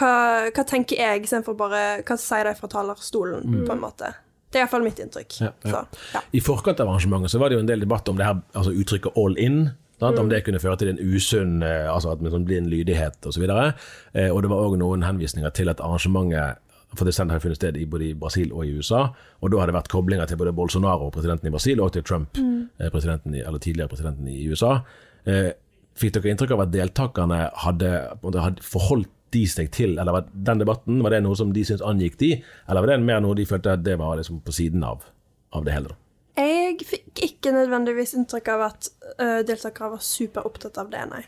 hva, 0.00 0.14
hva 0.48 0.64
tenker 0.66 0.98
jeg, 0.98 1.26
istedenfor 1.26 1.58
bare 1.58 1.84
hva 2.06 2.16
sier 2.20 2.48
de 2.48 2.56
fra 2.58 2.70
talerstolen, 2.72 3.62
på 3.66 3.76
en 3.76 3.82
måte. 3.82 4.14
Det 4.50 4.58
er 4.58 4.64
iallfall 4.64 4.82
mitt 4.82 4.98
inntrykk. 4.98 5.36
Ja, 5.44 5.52
ja. 5.62 5.70
Så, 5.70 6.00
ja. 6.16 6.22
I 6.34 6.40
forkant 6.42 6.80
av 6.82 6.88
arrangementet 6.90 7.30
så 7.30 7.38
var 7.38 7.50
det 7.50 7.60
jo 7.60 7.62
en 7.62 7.70
del 7.70 7.84
debatt 7.84 8.08
om 8.10 8.18
det 8.18 8.26
her 8.26 8.40
altså 8.58 8.72
uttrykket 8.74 9.14
'all 9.14 9.38
in'. 9.38 9.70
Sant? 10.00 10.18
Om 10.18 10.30
det 10.32 10.44
kunne 10.46 10.58
føre 10.58 10.78
til 10.80 10.88
en 10.88 10.98
usunn 10.98 11.62
eh, 11.62 11.84
Altså 11.84 12.08
at 12.14 12.22
man 12.24 12.44
blir 12.48 12.56
en 12.56 12.70
lydighet 12.72 13.26
osv. 13.26 13.42
Og, 13.44 13.72
eh, 14.14 14.30
og 14.32 14.42
det 14.42 14.50
var 14.50 14.64
òg 14.64 14.78
noen 14.80 15.02
henvisninger 15.04 15.50
til 15.52 15.68
at 15.68 15.80
arrangementet 15.80 16.56
for 16.96 17.06
det 17.06 17.14
har 17.18 17.38
funnet 17.38 17.56
sted 17.56 17.76
i 17.76 17.86
både 17.86 18.08
i 18.08 18.14
Brasil 18.18 18.52
og 18.52 18.66
i 18.66 18.72
USA. 18.74 19.04
Og 19.40 19.52
da 19.52 19.60
har 19.60 19.70
det 19.70 19.76
vært 19.76 19.92
koblinger 19.92 20.26
til 20.26 20.40
både 20.40 20.52
Bolsonaro, 20.52 21.10
presidenten 21.14 21.46
i 21.46 21.50
Brasil, 21.54 21.80
og 21.80 21.92
til 21.92 22.02
Trump, 22.02 22.34
mm. 22.34 22.90
presidenten 22.90 23.34
i, 23.34 23.44
eller 23.46 23.58
tidligere 23.58 23.88
presidenten 23.88 24.26
i 24.26 24.48
USA. 24.50 24.80
Eh, 25.24 25.52
fikk 25.94 26.16
dere 26.16 26.32
inntrykk 26.32 26.56
av 26.56 26.64
at 26.64 26.72
deltakerne 26.74 27.38
hadde, 27.62 27.92
hadde 28.24 28.66
forholdt 28.66 29.12
de 29.34 29.44
seg 29.46 29.70
til 29.74 29.96
eller 29.98 30.12
var 30.16 30.28
den 30.34 30.60
debatten, 30.62 31.00
var 31.04 31.14
det 31.14 31.22
noe 31.24 31.38
som 31.38 31.52
de 31.54 31.62
syntes 31.66 31.84
angikk 31.86 32.16
de, 32.18 32.30
eller 32.68 32.84
var 32.84 32.92
det 32.92 33.00
mer 33.06 33.20
noe 33.24 33.36
de 33.38 33.46
følte 33.46 33.72
at 33.76 33.84
det 33.86 33.96
var 34.00 34.16
liksom 34.18 34.40
på 34.44 34.54
siden 34.54 34.82
av, 34.86 35.04
av 35.54 35.64
det 35.66 35.74
hele? 35.76 35.96
Jeg 36.40 36.78
fikk 36.86 37.20
ikke 37.26 37.52
nødvendigvis 37.52 38.14
inntrykk 38.16 38.48
av 38.54 38.62
at 38.70 38.88
uh, 39.20 39.40
deltakere 39.46 39.90
var 39.96 40.02
superopptatt 40.02 40.78
av 40.80 40.90
det, 40.92 41.02
nei. 41.10 41.24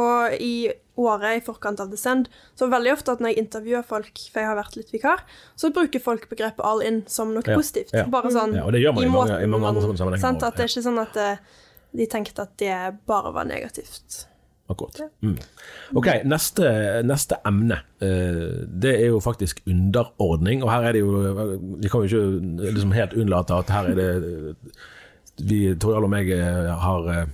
Og 0.00 0.32
i 0.40 0.72
året 0.96 1.36
i 1.36 1.42
forkant 1.44 1.80
av 1.84 1.90
Descend, 1.92 2.28
så 2.56 2.66
veldig 2.72 2.94
ofte 2.94 3.12
at 3.12 3.20
når 3.20 3.34
jeg 3.34 3.42
intervjuer 3.44 3.84
folk, 3.84 4.08
for 4.32 4.40
jeg 4.40 4.48
har 4.48 4.56
vært 4.56 4.76
litt 4.80 4.92
vikar, 4.92 5.22
så 5.56 5.68
bruker 5.72 6.00
folk 6.00 6.24
begrepet 6.30 6.64
all 6.64 6.80
in 6.84 7.02
som 7.12 7.32
noe 7.36 7.44
Ja, 7.44 7.56
positivt. 7.60 7.92
ja. 7.92 8.06
Bare 8.08 8.32
sånn 8.32 8.56
Ja, 8.56 8.64
og 8.64 8.72
det 8.72 8.80
gjør 8.80 8.96
man 8.96 9.04
i 9.04 9.12
måten 9.12 9.36
i 9.44 9.50
mange 9.52 9.68
andre 9.68 9.84
sammenhenger 9.96 10.24
sant? 10.24 10.42
At 10.48 10.56
det 10.56 10.64
er 10.64 10.72
ikke 10.72 10.84
sånn 10.88 11.00
at 11.04 11.16
eh, 11.20 11.36
de 11.92 12.06
tenkte 12.08 12.46
at 12.48 12.56
det 12.60 12.76
bare 13.08 13.32
var 13.36 13.44
negativt. 13.48 14.26
Akkurat. 14.72 14.98
Mm. 15.22 15.36
Ok, 15.98 16.08
neste, 16.28 16.70
neste 17.06 17.38
emne. 17.48 17.78
eh, 18.02 18.64
det 18.66 18.94
er 18.96 19.12
jo 19.12 19.20
faktisk 19.22 19.62
underordning. 19.66 20.62
Og 20.64 20.70
her 20.72 20.88
er 20.88 20.96
det 20.96 21.02
jo 21.04 21.12
Vi 21.82 21.88
kan 21.88 22.02
jo 22.02 22.08
ikke 22.08 22.72
liksom 22.72 22.92
helt 22.96 23.14
unnlate 23.14 23.54
at 23.54 23.70
her 23.70 23.92
er 23.92 23.94
det 23.94 24.10
Vi, 25.42 25.74
Torjal 25.80 26.04
og 26.04 26.12
meg, 26.12 26.28
eh, 26.30 26.72
har 26.82 27.08
eh, 27.12 27.26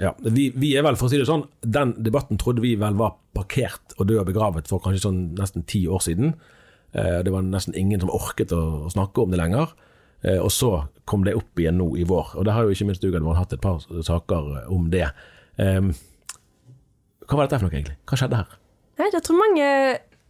ja, 0.00 0.14
vi, 0.22 0.50
vi 0.54 0.76
er 0.78 0.84
vel, 0.86 0.96
for 0.96 1.08
å 1.08 1.10
si 1.10 1.18
det 1.18 1.26
sånn, 1.28 1.48
Den 1.62 1.96
debatten 1.98 2.38
trodde 2.38 2.62
vi 2.62 2.76
vel 2.78 2.94
var 2.96 3.18
parkert 3.36 3.96
og 3.98 4.06
død 4.06 4.22
og 4.22 4.30
begravet 4.30 4.70
for 4.70 4.82
kanskje 4.82 5.02
sånn 5.02 5.22
nesten 5.38 5.66
ti 5.66 5.86
år 5.90 6.02
siden. 6.04 6.34
Det 6.90 7.30
var 7.30 7.44
nesten 7.46 7.76
ingen 7.78 8.00
som 8.02 8.10
orket 8.10 8.50
å 8.50 8.88
snakke 8.90 9.22
om 9.22 9.30
det 9.30 9.38
lenger. 9.38 9.70
Og 10.42 10.48
så 10.50 10.70
kom 11.06 11.22
det 11.26 11.36
opp 11.38 11.58
igjen 11.60 11.78
nå 11.78 11.92
i 11.98 12.06
vår. 12.08 12.32
Og 12.38 12.46
det 12.46 12.54
har 12.56 12.66
jo 12.66 12.74
ikke 12.74 12.88
minst 12.88 13.04
du 13.04 13.10
Edvard, 13.10 13.38
hatt 13.38 13.54
et 13.54 13.62
par 13.62 13.78
saker 13.82 14.70
om 14.72 14.88
det. 14.90 15.06
Hva 17.30 17.38
var 17.38 17.46
dette 17.46 17.60
for 17.60 17.68
noe, 17.68 17.76
egentlig? 17.78 17.96
Hva 18.10 18.16
skjedde 18.18 18.38
her? 18.40 18.54
Jeg, 18.98 19.12
jeg 19.14 19.22
tror 19.22 19.36
mange, 19.38 19.66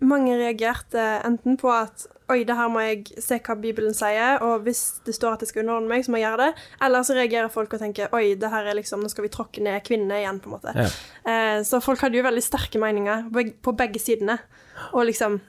mange 0.05 0.35
reagerte 0.37 1.05
enten 1.27 1.57
på 1.61 1.71
at 1.73 2.07
Oi, 2.31 2.45
det 2.47 2.55
her 2.55 2.69
må 2.71 2.79
jeg 2.85 3.17
se 3.19 3.41
hva 3.43 3.57
Bibelen 3.59 3.95
sier, 3.97 4.37
og 4.47 4.61
hvis 4.63 5.01
det 5.03 5.17
står 5.17 5.33
at 5.35 5.41
jeg 5.43 5.51
skal 5.51 5.65
underordne 5.65 5.91
meg, 5.91 6.05
så 6.07 6.13
må 6.15 6.21
jeg 6.21 6.29
gjøre 6.29 6.45
det. 6.45 6.67
Eller 6.87 7.03
så 7.03 7.17
reagerer 7.17 7.51
folk 7.51 7.73
og 7.75 7.81
tenker 7.83 8.13
Oi, 8.15 8.37
det 8.39 8.51
her 8.53 8.69
er 8.71 8.77
liksom, 8.79 9.03
nå 9.03 9.11
skal 9.11 9.25
vi 9.27 9.33
tråkke 9.35 9.65
ned 9.67 9.83
kvinnene 9.83 10.21
igjen, 10.21 10.39
på 10.39 10.47
en 10.47 10.55
måte. 10.55 10.75
Ja. 10.77 10.85
Eh, 11.27 11.57
så 11.67 11.81
folk 11.83 12.05
hadde 12.05 12.21
jo 12.21 12.27
veldig 12.29 12.45
sterke 12.47 12.79
meninger 12.79 13.27
på 13.67 13.75
begge 13.81 13.99
sidene. 14.03 14.39
Og 14.93 15.09
liksom 15.11 15.41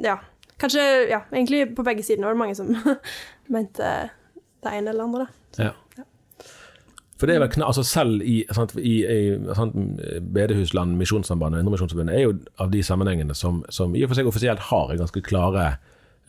Ja. 0.00 0.16
Kanskje 0.58 0.86
Ja, 1.10 1.20
egentlig 1.34 1.74
på 1.76 1.84
begge 1.84 2.06
sidene 2.06 2.30
var 2.30 2.38
det 2.38 2.42
mange 2.46 2.56
som 2.56 2.72
mente 3.54 3.92
det 4.64 4.72
ene 4.72 4.94
eller 4.94 5.04
andre, 5.04 5.26
da. 5.26 5.68
Ja. 5.68 6.07
For 7.18 7.26
det 7.26 7.34
er 7.34 7.42
vel 7.42 7.50
kna 7.50 7.66
altså 7.66 7.82
Selv 7.86 8.22
i, 8.22 8.40
sant, 8.54 8.76
i, 8.78 8.94
i 9.02 9.54
sant, 9.58 9.76
Bedehusland, 10.34 10.96
Misjonssambandet 11.00 11.58
og 11.58 11.64
Indremisjonsforbundet 11.64 12.16
er 12.16 12.26
jo 12.26 12.34
av 12.62 12.72
de 12.72 12.82
sammenhengene 12.86 13.34
som, 13.34 13.64
som 13.74 13.96
i 13.96 14.04
og 14.06 14.12
for 14.12 14.20
seg 14.20 14.30
offisielt 14.30 14.68
har 14.70 14.94
ganske 15.00 15.22
klare 15.26 15.64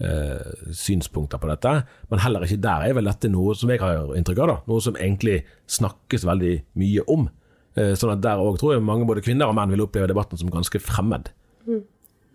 eh, 0.01 0.71
synspunkter 0.73 1.41
på 1.41 1.51
dette. 1.51 1.75
Men 2.09 2.23
heller 2.25 2.45
ikke 2.45 2.61
der 2.63 2.87
er 2.87 2.97
vel 2.97 3.09
dette 3.09 3.31
noe 3.31 3.53
som 3.57 3.69
jeg 3.69 3.83
har 3.83 4.15
inntrykk 4.17 4.41
av, 4.45 4.53
da, 4.53 4.57
noe 4.71 4.85
som 4.85 4.97
egentlig 4.97 5.43
snakkes 5.69 6.25
veldig 6.29 6.55
mye 6.81 7.05
om. 7.11 7.29
Eh, 7.77 7.93
sånn 7.99 8.15
at 8.15 8.25
der 8.25 8.41
òg 8.41 8.57
tror 8.59 8.75
jeg 8.75 8.85
mange 8.85 9.07
både 9.09 9.23
kvinner 9.25 9.51
og 9.51 9.57
menn 9.59 9.71
vil 9.73 9.85
oppleve 9.85 10.09
debatten 10.09 10.41
som 10.41 10.51
ganske 10.53 10.81
fremmed. 10.81 11.29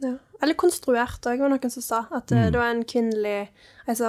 Ja. 0.04 0.14
Eller 0.42 0.56
konstruert 0.60 1.24
òg, 1.26 1.40
var 1.40 1.52
noen 1.52 1.72
som 1.72 1.84
sa. 1.84 2.02
At 2.12 2.32
mm. 2.32 2.42
det 2.52 2.60
var 2.60 2.72
en 2.72 2.84
kvinnelig 2.88 3.38
altså, 3.88 4.08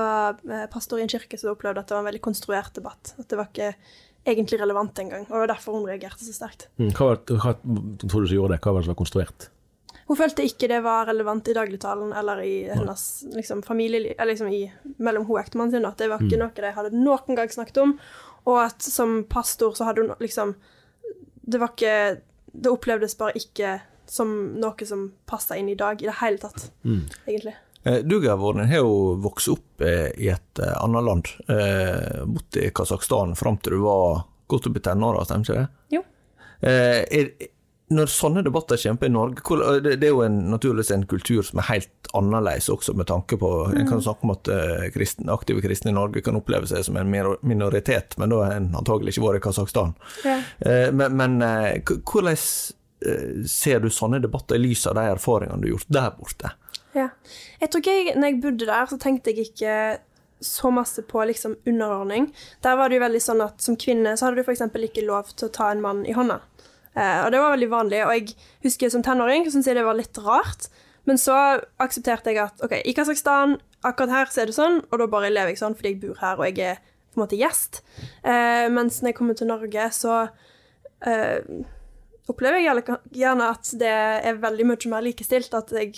eh, 0.49 0.65
pastor 0.71 0.99
i 0.99 1.05
en 1.05 1.11
kirke 1.11 1.39
som 1.39 1.53
opplevde 1.53 1.81
at 1.81 1.89
det 1.89 1.95
var 1.95 2.03
en 2.03 2.09
veldig 2.09 2.25
konstruert 2.25 2.75
debatt. 2.75 3.13
At 3.17 3.29
det 3.31 3.39
var 3.39 3.51
ikke 3.51 3.73
egentlig 4.25 4.59
relevant 4.61 4.99
engang. 4.99 5.25
Og 5.29 5.33
det 5.35 5.41
var 5.43 5.51
derfor 5.53 5.77
hun 5.77 5.87
reagerte 5.89 6.25
så 6.25 6.33
sterkt. 6.35 6.67
Mm, 6.81 6.91
Hva, 6.97 7.15
hva 7.29 7.53
tror 8.05 8.25
du 8.25 8.27
som 8.29 8.35
gjorde 8.37 8.55
det? 8.55 8.61
Hva 8.63 8.73
var 8.73 8.81
det 8.81 8.87
som 8.87 8.95
var 8.95 9.01
konstruert? 9.03 9.49
Hun 10.05 10.17
følte 10.19 10.45
ikke 10.45 10.67
det 10.69 10.83
var 10.85 11.07
relevant 11.09 11.47
i 11.49 11.55
dagligtalen 11.57 12.11
eller 12.13 12.41
i 12.45 12.53
hennes 12.69 13.05
liksom, 13.33 13.63
familieliv, 13.65 14.13
eller 14.19 14.33
liksom 14.35 14.51
i, 14.53 14.61
mellom 15.01 15.25
hun 15.25 15.39
og 15.39 15.41
ektemannen 15.41 15.73
sin. 15.73 15.87
At 15.89 15.97
det 16.01 16.11
var 16.11 16.21
ikke 16.21 16.37
noe 16.41 16.53
de 16.53 16.73
hadde 16.77 16.93
noen 16.93 17.39
gang 17.39 17.49
snakket 17.53 17.81
om. 17.81 17.95
Og 18.45 18.59
at 18.67 18.85
som 18.85 19.23
pastor 19.29 19.73
så 19.73 19.87
hadde 19.87 20.05
hun 20.05 20.13
liksom 20.21 20.53
Det 21.45 21.57
var 21.61 21.71
ikke 21.73 22.21
Det 22.53 22.69
opplevdes 22.69 23.17
bare 23.17 23.33
ikke 23.39 23.79
som 24.05 24.29
noe 24.61 24.85
som 24.85 25.07
passa 25.25 25.57
inn 25.57 25.69
i 25.69 25.75
dag 25.75 25.97
i 26.01 26.05
det 26.05 26.13
hele 26.21 26.37
tatt, 26.37 26.67
egentlig. 27.25 27.55
Eh, 27.85 27.97
Du, 28.03 28.21
Gavorden, 28.21 28.67
har 28.67 28.77
jo 28.77 29.15
vokst 29.21 29.49
opp 29.49 29.81
eh, 29.81 30.09
i 30.17 30.29
et 30.33 30.59
eh, 30.59 30.77
annet 30.83 31.03
land. 31.05 31.27
Bodd 32.25 32.57
i 32.57 32.71
Kasakhstan 32.73 33.35
fram 33.37 33.59
til 33.61 33.77
du 33.77 33.83
var 33.85 34.23
godt 34.49 34.69
opp 34.69 34.79
i 34.79 34.85
tenåra, 34.85 35.25
stemmer 35.25 35.45
ikke 35.45 35.59
det? 35.59 35.67
Jo. 35.97 36.01
Er, 36.65 37.27
når 37.93 38.09
sånne 38.09 38.41
debatter 38.45 38.79
kommer 38.81 39.05
i 39.05 39.13
Norge, 39.13 39.81
det, 39.85 39.99
er 39.99 40.13
jo 40.13 40.23
en, 40.25 40.39
naturligvis 40.49 40.89
en 40.95 41.05
kultur 41.09 41.45
som 41.45 41.61
er 41.61 41.67
helt 41.69 42.09
annerledes 42.17 42.71
også, 42.73 42.95
med 42.97 43.09
tanke 43.09 43.37
på 43.37 43.49
En 43.75 43.89
kan 43.89 44.01
snakke 44.01 44.25
om 44.25 44.33
at 44.33 44.49
kristne, 44.95 45.27
aktive 45.33 45.61
kristne 45.61 45.91
i 45.91 45.97
Norge 45.97 46.23
kan 46.25 46.37
oppleve 46.39 46.69
seg 46.69 46.85
som 46.87 46.97
en 46.97 47.11
minoritet, 47.45 48.17
men 48.17 48.33
da 48.33 48.41
har 48.45 48.57
en 48.57 48.71
antagelig 48.79 49.13
ikke 49.13 49.25
vært 49.27 49.41
i 49.41 49.45
Kasakhstan. 49.45 49.93
Ja. 50.25 50.39
Men 50.95 51.19
men 51.19 51.37
hvordan 51.85 52.39
ser 53.45 53.83
du 53.83 53.91
sånne 53.93 54.23
debatter 54.23 54.57
i 54.57 54.65
lys 54.65 54.87
av 54.89 54.97
de 54.97 55.05
erfaringene 55.11 55.61
du 55.61 55.67
har 55.67 55.75
gjort 55.75 55.93
der 55.99 56.15
borte? 56.17 56.55
Ja. 56.95 57.09
Jeg 57.59 57.69
tror 57.71 57.81
ikke 57.83 57.95
jeg, 57.97 58.15
når 58.15 58.29
jeg 58.31 58.41
bodde 58.43 58.67
der, 58.69 58.85
så 58.87 58.97
tenkte 59.01 59.33
jeg 59.33 59.49
ikke 59.49 59.77
så 60.45 60.69
masse 60.71 61.01
på 61.07 61.23
liksom 61.27 61.55
underordning. 61.67 62.29
Der 62.63 62.75
var 62.79 62.89
det 62.91 62.99
jo 62.99 63.03
veldig 63.05 63.21
sånn 63.23 63.43
at 63.43 63.63
som 63.63 63.77
kvinne 63.79 64.13
så 64.17 64.27
hadde 64.27 64.39
du 64.39 64.47
f.eks. 64.47 64.61
ikke 64.87 65.05
lov 65.07 65.31
til 65.33 65.49
å 65.49 65.53
ta 65.55 65.69
en 65.73 65.83
mann 65.83 66.03
i 66.07 66.15
hånda. 66.15 66.39
Eh, 66.95 67.21
og 67.25 67.31
det 67.33 67.41
var 67.41 67.53
veldig 67.55 67.69
vanlig. 67.71 68.01
Og 68.05 68.13
jeg 68.15 68.35
husker 68.67 68.91
som 68.93 69.03
tenåring 69.03 69.47
syntes 69.47 69.67
jeg 69.71 69.79
det 69.79 69.85
var 69.87 69.97
litt 69.99 70.17
rart. 70.23 70.69
Men 71.05 71.19
så 71.21 71.35
aksepterte 71.83 72.31
jeg 72.33 72.41
at 72.45 72.63
ok, 72.65 72.79
i 72.81 72.93
Kasakhstan, 72.97 73.57
akkurat 73.85 74.13
her 74.15 74.31
så 74.33 74.41
er 74.41 74.49
det 74.49 74.57
sånn, 74.57 74.79
og 74.89 75.01
da 75.01 75.07
bare 75.11 75.29
lever 75.29 75.53
jeg 75.53 75.59
sånn 75.61 75.75
fordi 75.77 75.91
jeg 75.93 76.01
bor 76.01 76.17
her 76.23 76.39
og 76.39 76.47
jeg 76.47 76.71
er 76.73 76.79
på 77.13 77.19
en 77.19 77.23
måte 77.25 77.37
gjest. 77.39 77.83
Eh, 78.23 78.65
mens 78.73 79.01
når 79.01 79.11
jeg 79.11 79.17
kommer 79.19 79.37
til 79.37 79.51
Norge, 79.51 79.85
så 79.95 80.15
eh, 81.05 81.39
opplever 82.31 82.63
jeg 82.63 82.83
gjerne- 83.13 83.51
at 83.53 83.69
det 83.79 83.91
er 84.31 84.41
veldig 84.41 84.65
mye 84.71 84.91
mer 84.95 85.05
likestilt. 85.05 85.53
At 85.53 85.71
jeg 85.77 85.93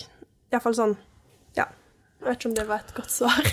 Iallfall 0.53 0.77
sånn 0.77 0.95
Ja. 1.57 1.67
Jeg 2.17 2.31
vet 2.31 2.39
ikke 2.39 2.49
om 2.49 2.53
det 2.57 2.63
var 2.65 2.81
et 2.81 2.93
godt 2.97 3.11
svar. 3.13 3.47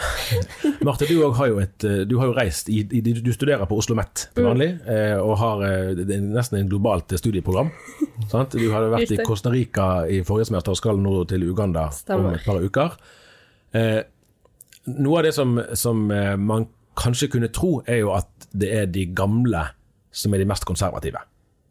Marte, 0.86 1.06
du, 1.08 1.14
har 1.24 1.48
jo 1.48 1.60
et, 1.62 1.86
eh, 1.88 2.02
du 2.04 2.18
har 2.20 2.28
jo 2.28 2.34
reist 2.36 2.68
i, 2.68 2.82
i, 2.84 3.00
Du 3.00 3.30
studerer 3.32 3.64
på 3.64 3.78
Oslo 3.80 3.94
OsloMet 3.94 4.26
til 4.36 4.44
vanlig, 4.44 4.68
mm. 4.84 5.22
og 5.24 5.38
har 5.40 5.64
eh, 5.64 5.92
det 5.96 6.18
er 6.18 6.26
nesten 6.26 6.58
en 6.60 6.68
globalt 6.68 7.14
studieprogram. 7.16 7.72
sant? 8.32 8.58
Du 8.60 8.66
hadde 8.74 8.92
vært 8.92 9.14
i 9.16 9.20
Costa 9.24 9.52
Rica 9.54 9.88
i 10.04 10.20
forrige 10.26 10.50
semester 10.52 10.76
og 10.76 10.80
skal 10.82 11.00
nå 11.00 11.22
til 11.32 11.48
Uganda 11.48 11.88
om 12.12 12.28
et 12.34 12.44
par 12.44 12.60
uker. 12.60 12.98
Eh, 13.72 14.02
noe 15.00 15.22
av 15.22 15.24
det 15.24 15.32
som, 15.32 15.56
som 15.72 16.04
man 16.04 16.68
kanskje 17.00 17.30
kunne 17.32 17.48
tro, 17.48 17.78
er 17.88 18.02
jo 18.02 18.12
at 18.14 18.50
det 18.52 18.70
er 18.82 18.90
de 18.90 19.08
gamle 19.16 19.64
som 20.14 20.34
er 20.34 20.44
de 20.44 20.48
mest 20.52 20.68
konservative. 20.68 21.24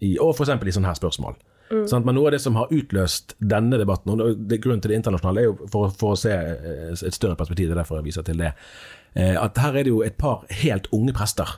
I, 0.03 0.17
og 0.19 0.33
f.eks. 0.33 0.49
i 0.49 0.75
sånne 0.75 0.89
her 0.89 0.99
spørsmål. 0.99 1.37
Sant? 1.69 2.05
Men 2.05 2.17
noe 2.17 2.29
av 2.29 2.35
det 2.35 2.41
som 2.43 2.57
har 2.59 2.71
utløst 2.73 3.35
denne 3.39 3.79
debatten, 3.81 4.13
og 4.13 4.43
det, 4.49 4.59
grunnen 4.63 4.83
til 4.83 4.93
det 4.93 5.01
internasjonale, 5.01 5.43
er 5.43 5.49
jo 5.49 5.69
for, 5.71 5.93
for 5.97 6.15
å 6.15 6.19
se 6.19 6.33
eh, 6.33 6.89
et 6.93 7.15
større 7.15 7.37
perspektiv, 7.39 7.69
det 7.69 7.77
er 7.77 7.83
derfor 7.83 8.01
jeg 8.01 8.09
viser 8.09 8.27
til 8.27 8.41
det, 8.43 8.53
eh, 9.15 9.37
at 9.39 9.61
her 9.63 9.79
er 9.79 9.87
det 9.87 9.93
jo 9.93 10.01
et 10.05 10.17
par 10.19 10.43
helt 10.63 10.89
unge 10.95 11.15
prester, 11.15 11.57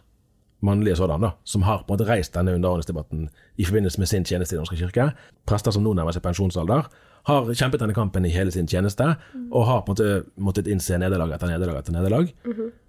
mannlige 0.66 0.98
sådan, 0.98 1.22
da, 1.22 1.34
som 1.46 1.66
har 1.68 1.84
på 1.84 1.94
en 1.94 1.98
måte 1.98 2.08
reist 2.10 2.34
denne 2.34 2.56
underordningsdebatten 2.58 3.28
i 3.60 3.66
forbindelse 3.68 4.02
med 4.02 4.10
sin 4.10 4.24
tjeneste 4.26 4.56
i 4.56 4.58
Den 4.58 4.64
norske 4.64 4.80
kirke. 4.80 5.12
Prester 5.46 5.76
som 5.76 5.84
nå 5.86 5.94
nærmer 5.94 6.16
seg 6.16 6.24
pensjonsalder, 6.26 6.88
har 7.26 7.48
kjempet 7.58 7.82
denne 7.82 7.96
kampen 7.98 8.26
i 8.28 8.32
hele 8.34 8.54
sin 8.54 8.68
tjeneste, 8.70 9.08
og 9.50 9.66
har 9.66 9.82
på 9.86 9.94
en 9.94 9.98
måte 9.98 10.42
måttet 10.48 10.70
innse 10.70 10.98
nederlag 11.02 11.34
etter 11.34 11.50
nederlag 11.50 11.82
etter 11.82 11.96
nederlag. 11.96 12.30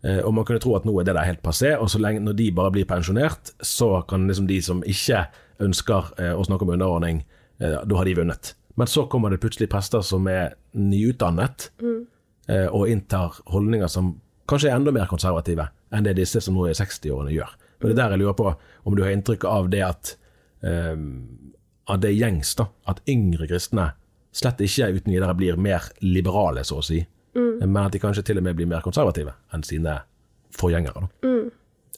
Eh, 0.04 0.20
og 0.20 0.34
man 0.36 0.44
kunne 0.44 0.60
tro 0.62 0.74
at 0.76 0.84
nå 0.84 0.92
er 1.00 1.08
det 1.08 1.16
der 1.16 1.28
helt 1.28 1.42
passé, 1.44 1.72
og 1.76 1.88
så 1.90 2.00
lenge 2.02 2.20
når 2.24 2.36
de 2.36 2.50
bare 2.52 2.74
blir 2.74 2.88
pensjonert, 2.88 3.54
så 3.64 4.02
kan 4.08 4.28
liksom 4.28 4.48
de 4.50 4.60
som 4.62 4.84
ikke 4.84 5.24
ønsker 5.62 6.12
eh, 6.20 6.32
å 6.34 6.44
snakke 6.46 6.66
om 6.66 6.74
underordning, 6.74 7.24
eh, 7.60 7.78
da 7.84 7.98
har 7.98 8.08
de 8.08 8.16
vunnet. 8.18 8.54
Men 8.76 8.90
så 8.90 9.06
kommer 9.10 9.32
det 9.32 9.40
plutselig 9.40 9.70
prester 9.72 10.04
som 10.04 10.26
er 10.28 10.54
nyutdannet, 10.76 11.70
mm. 11.80 12.02
og 12.76 12.90
inntar 12.92 13.38
holdninger 13.50 13.88
som 13.90 14.10
kanskje 14.46 14.68
er 14.68 14.76
enda 14.76 14.92
mer 14.94 15.08
konservative 15.10 15.64
enn 15.96 16.04
det 16.04 16.12
disse 16.18 16.42
som 16.44 16.54
nå 16.54 16.66
er 16.66 16.74
i 16.74 16.78
60-årene 16.78 17.32
gjør. 17.32 17.54
Og 17.80 17.86
det 17.88 17.94
er 17.94 17.98
der 18.02 18.12
jeg 18.14 18.20
lurer 18.20 18.36
på 18.36 18.52
om 18.84 18.94
du 18.94 19.00
har 19.02 19.14
inntrykk 19.16 19.46
av 19.48 19.70
det 19.72 19.80
at, 19.82 20.12
um, 20.60 21.24
at 21.88 22.04
det 22.04 22.12
er 22.12 22.20
gjengs, 22.20 22.52
da, 22.60 22.68
at 22.86 23.00
yngre 23.10 23.48
kristne 23.48 23.88
slett 24.36 24.60
ikke 24.62 24.92
uten 24.92 25.16
videre 25.16 25.34
blir 25.40 25.56
mer 25.56 25.88
liberale, 26.04 26.62
så 26.68 26.82
å 26.82 26.84
si, 26.84 27.00
men 27.36 27.82
at 27.82 27.96
de 27.96 28.00
kanskje 28.00 28.28
til 28.28 28.40
og 28.40 28.46
med 28.46 28.56
blir 28.58 28.68
mer 28.68 28.84
konservative 28.84 29.32
enn 29.56 29.64
sine 29.66 29.98
forgjengere. 30.56 31.06
Da. 31.06 31.30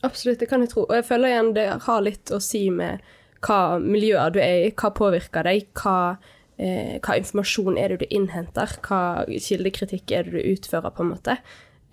Absolutt, 0.06 0.38
det 0.40 0.48
kan 0.50 0.62
jeg 0.62 0.72
tro. 0.72 0.84
Og 0.86 0.94
jeg 0.94 1.06
føler 1.08 1.32
igjen 1.32 1.54
det 1.56 1.66
har 1.84 2.04
litt 2.04 2.30
å 2.34 2.40
si 2.42 2.68
med 2.74 3.02
hva 3.44 3.78
miljøer 3.82 4.34
du 4.34 4.40
er 4.42 4.66
i, 4.66 4.74
hva 4.74 4.90
påvirker 4.96 5.46
deg, 5.46 5.68
hva, 5.78 6.16
eh, 6.58 6.98
hva 7.04 7.16
informasjon 7.20 7.78
er 7.78 7.94
det 7.94 8.02
du 8.02 8.16
innhenter, 8.18 8.78
hva 8.86 9.00
kildekritikk 9.28 10.14
er 10.14 10.28
det 10.28 10.36
du 10.36 10.52
utfører, 10.54 10.94
på 10.94 11.04
en 11.04 11.12
måte. 11.14 11.38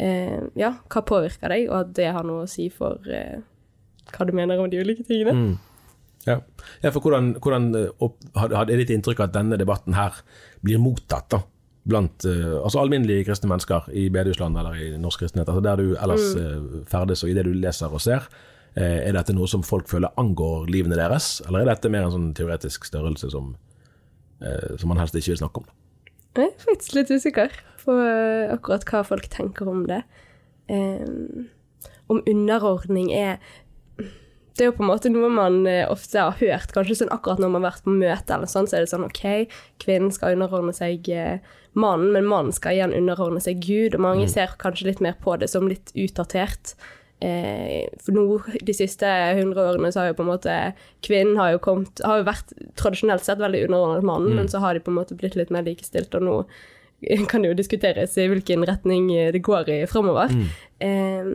Eh, 0.01 0.41
ja, 0.59 0.73
hva 0.91 1.05
påvirker 1.07 1.53
deg, 1.53 1.69
og 1.69 1.77
at 1.83 1.93
det 1.97 2.11
har 2.17 2.25
noe 2.27 2.43
å 2.45 2.51
si 2.51 2.67
for 2.73 2.99
eh, 3.07 3.39
hva 4.11 4.27
du 4.27 4.35
mener 4.35 4.61
om 4.61 4.69
de 4.71 4.81
ulike 4.81 5.05
tingene. 5.07 5.55
Ja. 6.25 6.39
ja, 6.81 6.89
for 6.89 7.05
hvordan, 7.05 7.35
hvordan 7.37 7.67
eh, 7.77 7.91
opp, 8.01 8.17
had- 8.35 8.55
hadde 8.57 8.79
ditt 8.81 8.93
inntrykk 8.95 9.27
at 9.27 9.35
denne 9.35 9.59
debatten 9.61 9.93
her 9.93 10.23
blir 10.65 10.81
mottatt 10.81 11.29
da, 11.29 11.43
blant 11.85 12.25
eh, 12.25 12.55
altså 12.57 12.81
alminnelige 12.81 13.27
kristne 13.27 13.51
mennesker 13.51 13.91
i 13.93 14.07
bedehusland 14.09 14.57
eller 14.57 14.79
i 14.81 14.89
norsk 14.97 15.21
kristenhet, 15.21 15.51
altså 15.51 15.61
der 15.61 15.83
du 15.83 15.93
ellers 15.93 16.31
mm. 16.33 16.85
ferdes 16.89 17.21
og 17.21 17.29
i 17.29 17.37
det 17.37 17.45
du 17.45 17.53
leser 17.53 17.93
og 17.93 18.01
ser? 18.01 18.25
Eh, 18.75 19.05
er 19.07 19.15
dette 19.15 19.31
noe 19.31 19.47
som 19.47 19.63
folk 19.63 19.87
føler 19.87 20.11
angår 20.19 20.67
livene 20.67 20.97
deres, 20.99 21.39
eller 21.45 21.63
er 21.63 21.71
dette 21.71 21.91
mer 21.91 22.09
en 22.09 22.15
sånn 22.15 22.31
teoretisk 22.35 22.83
størrelse 22.89 23.29
som, 23.31 23.53
eh, 24.43 24.75
som 24.75 24.91
man 24.91 24.99
helst 24.99 25.15
ikke 25.15 25.31
vil 25.31 25.43
snakke 25.45 25.61
om? 25.63 25.69
Jeg 26.35 26.49
er 26.51 26.59
faktisk 26.59 26.97
litt 26.97 27.11
usikker 27.13 27.53
på 27.85 27.95
eh, 27.95 28.51
akkurat 28.51 28.83
hva 28.89 29.05
folk 29.07 29.29
tenker 29.31 29.69
om 29.71 29.85
det. 29.87 30.01
Om 32.09 32.19
underordning 32.27 33.13
er 33.13 33.39
det 34.55 34.63
er 34.63 34.69
jo 34.69 34.75
på 34.77 34.83
en 34.83 34.89
måte 34.89 35.11
noe 35.11 35.29
man 35.29 35.67
ofte 35.91 36.17
har 36.17 36.35
hørt, 36.39 36.71
kanskje 36.73 36.95
sånn 37.01 37.11
akkurat 37.11 37.39
når 37.39 37.51
man 37.51 37.63
har 37.63 37.73
vært 37.73 37.85
på 37.85 37.93
møte 37.93 38.33
eller 38.33 38.49
sånn, 38.49 38.67
så 38.67 38.77
er 38.77 38.85
det 38.85 38.91
sånn 38.91 39.05
OK, 39.05 39.51
kvinnen 39.83 40.13
skal 40.15 40.35
underordne 40.35 40.73
seg 40.73 41.07
mannen, 41.75 42.13
men 42.15 42.27
mannen 42.27 42.55
skal 42.55 42.75
igjen 42.75 42.95
underordne 42.95 43.43
seg 43.43 43.59
Gud, 43.63 43.95
og 43.95 44.05
mange 44.07 44.29
ser 44.31 44.55
kanskje 44.59 44.87
litt 44.89 45.03
mer 45.03 45.19
på 45.21 45.35
det 45.37 45.51
som 45.51 45.67
litt 45.67 45.91
utdatert. 45.91 46.73
Eh, 47.23 47.87
for 48.03 48.11
nå, 48.15 48.23
de 48.67 48.73
siste 48.75 49.07
hundre 49.37 49.63
årene, 49.71 49.91
så 49.93 50.01
har 50.01 50.11
jo 50.11 50.17
på 50.17 50.25
en 50.25 50.31
måte 50.33 50.55
kvinnen 51.05 51.37
har 51.39 51.53
jo 51.53 51.61
kommet 51.63 52.01
Har 52.03 52.19
jo 52.19 52.25
vært 52.27 52.51
tradisjonelt 52.75 53.23
sett 53.23 53.39
veldig 53.39 53.63
underordnet 53.69 54.07
mannen, 54.07 54.35
men 54.35 54.51
så 54.51 54.59
har 54.63 54.75
de 54.75 54.83
på 54.83 54.91
en 54.91 54.99
måte 54.99 55.15
blitt 55.17 55.37
litt 55.39 55.53
mer 55.53 55.63
likestilt, 55.67 56.15
og 56.19 56.25
nå 56.27 56.37
kan 57.31 57.43
det 57.43 57.53
jo 57.53 57.59
diskuteres 57.59 58.17
i 58.19 58.27
hvilken 58.31 58.65
retning 58.67 59.07
det 59.31 59.43
går 59.45 59.71
i 59.71 59.79
framover. 59.89 60.31
Eh, 60.83 61.31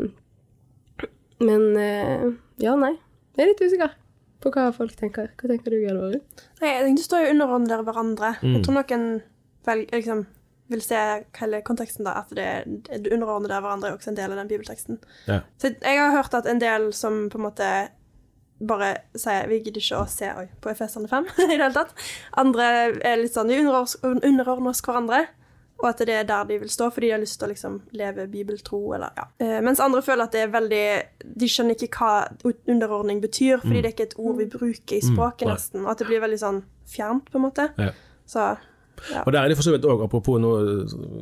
men 1.40 1.66
eh, 1.80 2.28
ja, 2.60 2.76
nei. 2.76 2.94
Jeg 3.36 3.44
er 3.46 3.52
litt 3.52 3.62
usikker 3.64 3.96
på 4.40 4.52
hva 4.54 4.68
folk 4.74 4.92
tenker. 4.98 5.30
Hva 5.40 5.48
tenker 5.48 5.72
du, 5.72 5.80
Gjelvor? 5.80 6.18
Nei, 6.60 6.70
jeg 6.70 6.84
tenkte 6.84 7.00
du 7.00 7.06
står 7.06 7.24
jo 7.24 7.32
underordnet 7.34 7.84
hverandre. 7.86 8.32
Jeg 8.44 8.62
tror 8.64 8.76
noen 8.76 9.06
velger 9.68 10.00
liksom, 10.00 10.22
vil 10.70 10.82
se 10.84 10.98
hele 11.40 11.62
konteksten 11.66 12.06
da, 12.06 12.20
at 12.22 12.34
det, 12.36 12.50
det 12.90 13.12
underordnet 13.12 13.54
av 13.54 13.64
hverandre 13.64 13.90
er 13.90 13.96
også 13.98 14.12
en 14.12 14.18
del 14.18 14.34
av 14.34 14.40
den 14.40 14.50
bibelteksten. 14.50 15.00
Ja. 15.26 15.40
Så 15.60 15.74
jeg 15.74 15.98
har 15.98 16.14
hørt 16.14 16.36
at 16.38 16.48
en 16.50 16.62
del 16.62 16.92
som 16.96 17.26
på 17.32 17.40
en 17.40 17.48
måte 17.48 17.70
bare 18.60 18.92
sier 19.16 19.48
vi 19.48 19.62
gidder 19.62 19.80
ikke 19.80 20.00
å 20.02 20.08
se 20.10 20.30
oi, 20.36 20.46
på 20.60 20.72
Efeserne 20.72 21.08
5 21.08 21.28
i 21.44 21.44
det 21.46 21.58
hele 21.58 21.74
tatt. 21.74 21.94
Andre 22.40 22.70
er 23.00 23.20
litt 23.22 23.36
sånn 23.36 23.50
vi 23.50 23.60
underordner 23.62 24.72
oss 24.72 24.82
hverandre, 24.84 25.24
og 25.80 25.86
at 25.88 26.02
det 26.04 26.12
er 26.12 26.26
der 26.28 26.48
de 26.50 26.58
vil 26.60 26.72
stå, 26.72 26.90
fordi 26.92 27.08
de 27.08 27.14
har 27.14 27.22
lyst 27.22 27.38
til 27.40 27.48
å 27.48 27.52
liksom 27.54 27.78
leve 27.96 28.26
bibeltro, 28.28 28.82
eller 28.96 29.16
ja. 29.16 29.24
Eh, 29.40 29.58
mens 29.64 29.80
andre 29.80 30.02
føler 30.04 30.26
at 30.26 30.34
det 30.36 30.42
er 30.44 30.52
veldig 30.52 30.84
De 31.40 31.48
skjønner 31.48 31.78
ikke 31.78 31.88
hva 31.96 32.52
underordning 32.68 33.22
betyr, 33.22 33.62
fordi 33.62 33.80
det 33.80 33.88
er 33.88 33.94
ikke 33.94 34.08
et 34.10 34.18
ord 34.20 34.36
vi 34.42 34.48
bruker 34.52 34.98
i 34.98 35.00
språket, 35.04 35.46
mm. 35.48 35.54
nesten, 35.54 35.86
og 35.86 35.94
at 35.94 36.02
det 36.02 36.10
blir 36.10 36.20
veldig 36.20 36.40
sånn 36.42 36.60
fjernt, 36.90 37.32
på 37.32 37.40
en 37.40 37.46
måte. 37.46 37.70
Ja. 37.80 37.94
Så 38.28 38.50
Og 39.24 39.32
der 39.32 39.42
er 39.42 39.50
det 39.50 39.58
for 39.58 39.66
så 39.66 39.74
vidt 39.74 39.86
òg, 39.88 40.04
apropos 40.06 40.40
nå, 40.42 40.52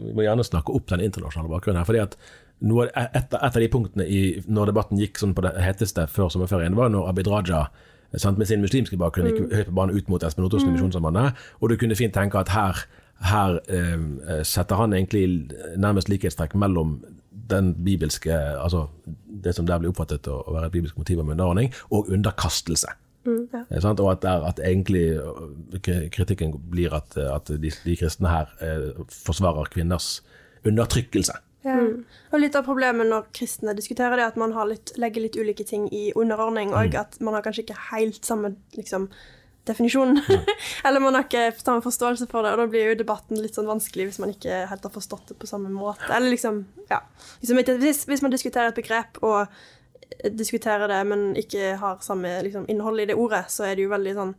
vi 0.09 0.15
må 0.17 0.27
gjerne 0.27 0.47
snakke 0.47 0.75
opp 0.75 0.89
den 0.93 1.05
internasjonale 1.07 1.53
bakgrunnen 1.53 1.81
her. 1.83 1.89
fordi 1.89 2.05
at 2.05 2.17
noe, 2.61 2.89
et, 2.91 3.35
et 3.35 3.35
av 3.39 3.61
de 3.63 3.71
punktene 3.73 4.07
i, 4.07 4.23
når 4.47 4.73
debatten 4.73 5.01
gikk 5.01 5.21
sånn 5.21 5.35
på 5.37 5.45
det 5.47 5.55
heteste 5.63 6.09
før 6.11 6.33
sommerferien, 6.35 6.77
var 6.79 6.91
når 6.93 7.11
Abid 7.13 7.31
Raja 7.31 7.67
sant, 8.17 8.39
med 8.39 8.49
sin 8.51 8.65
muslimske 8.65 8.99
bakgrunn 9.01 9.31
gikk 9.31 9.53
høyt 9.53 9.71
på 9.71 9.77
banen 9.77 9.99
ut 9.99 10.09
mot 10.11 10.25
Espen 10.25 10.47
Ottosen 10.49 10.73
i 10.73 10.77
Misjonssambandet. 10.77 11.39
Og 11.61 11.71
du 11.71 11.79
kunne 11.81 11.99
fint 11.99 12.15
tenke 12.17 12.41
at 12.41 12.53
her, 12.55 12.83
her 13.29 13.61
eh, 13.69 14.43
setter 14.49 14.81
han 14.81 14.97
egentlig 14.97 15.53
nærmest 15.77 16.11
likhetstrekk 16.11 16.57
mellom 16.59 16.99
den 17.49 17.73
bibelske, 17.85 18.33
altså 18.35 18.89
det 19.45 19.55
som 19.57 19.67
der 19.69 19.81
blir 19.81 19.93
oppfattet 19.93 20.27
å 20.29 20.43
være 20.53 20.69
et 20.69 20.75
bibelsk 20.75 20.99
motiv 21.01 21.23
om 21.23 21.31
underordning, 21.33 21.71
og 21.95 22.11
underkastelse. 22.13 22.91
Eh, 23.59 23.81
sant? 23.85 24.01
Og 24.05 24.11
at, 24.13 24.23
der, 24.25 24.47
at 24.49 24.63
egentlig 24.65 25.05
øh, 25.19 26.09
kritikken 26.15 26.57
blir 26.71 26.95
at, 26.97 27.17
at 27.17 27.51
de, 27.55 27.71
de 27.85 27.97
kristne 28.01 28.31
her 28.33 28.51
eh, 28.65 28.91
forsvarer 29.25 29.71
kvinners 29.75 30.19
undertrykkelse. 30.67 31.39
Ja. 31.67 31.75
Og 32.33 32.41
litt 32.41 32.55
av 32.57 32.65
problemet 32.67 33.09
når 33.11 33.27
kristne 33.37 33.75
diskuterer 33.77 34.17
det, 34.17 34.25
er 34.25 34.33
at 34.33 34.39
man 34.41 34.55
har 34.57 34.69
litt, 34.71 34.95
legger 35.01 35.25
litt 35.25 35.37
ulike 35.37 35.67
ting 35.67 35.89
i 35.95 36.09
underordning, 36.17 36.71
og 36.77 36.95
at 36.97 37.19
man 37.25 37.35
har 37.37 37.45
kanskje 37.45 37.67
ikke 37.67 37.81
helt 37.91 38.25
samme 38.25 38.55
liksom, 38.79 39.09
definisjon. 39.69 40.17
Eller 40.87 41.03
man 41.03 41.19
har 41.19 41.27
ikke 41.27 41.51
samme 41.61 41.83
forståelse 41.85 42.29
for 42.31 42.47
det, 42.47 42.55
og 42.55 42.63
da 42.63 42.69
blir 42.71 42.93
jo 42.93 42.99
debatten 43.03 43.41
litt 43.43 43.59
sånn 43.59 43.69
vanskelig 43.69 44.09
hvis 44.09 44.21
man 44.23 44.33
ikke 44.33 44.63
helt 44.71 44.87
har 44.89 44.95
forstått 44.95 45.33
det 45.33 45.39
på 45.43 45.51
samme 45.51 45.73
måte. 45.75 46.09
Eller 46.15 46.33
liksom, 46.33 46.63
ja. 46.93 47.03
Hvis, 47.43 47.53
man- 47.53 47.83
hvis, 47.83 48.25
man 48.25 48.35
diskuterer 48.35 48.73
et 48.73 48.79
begrep 48.79 49.21
og 49.21 49.61
diskuterer 50.31 50.89
det, 50.89 51.01
men 51.07 51.29
ikke 51.39 51.77
har 51.81 51.99
samme 52.05 52.43
liksom, 52.43 52.67
innhold 52.69 53.01
i 53.01 53.09
det 53.11 53.17
ordet, 53.19 53.45
så 53.53 53.69
er 53.69 53.77
det 53.77 53.87
jo 53.87 53.93
veldig 53.93 54.15
sånn 54.17 54.35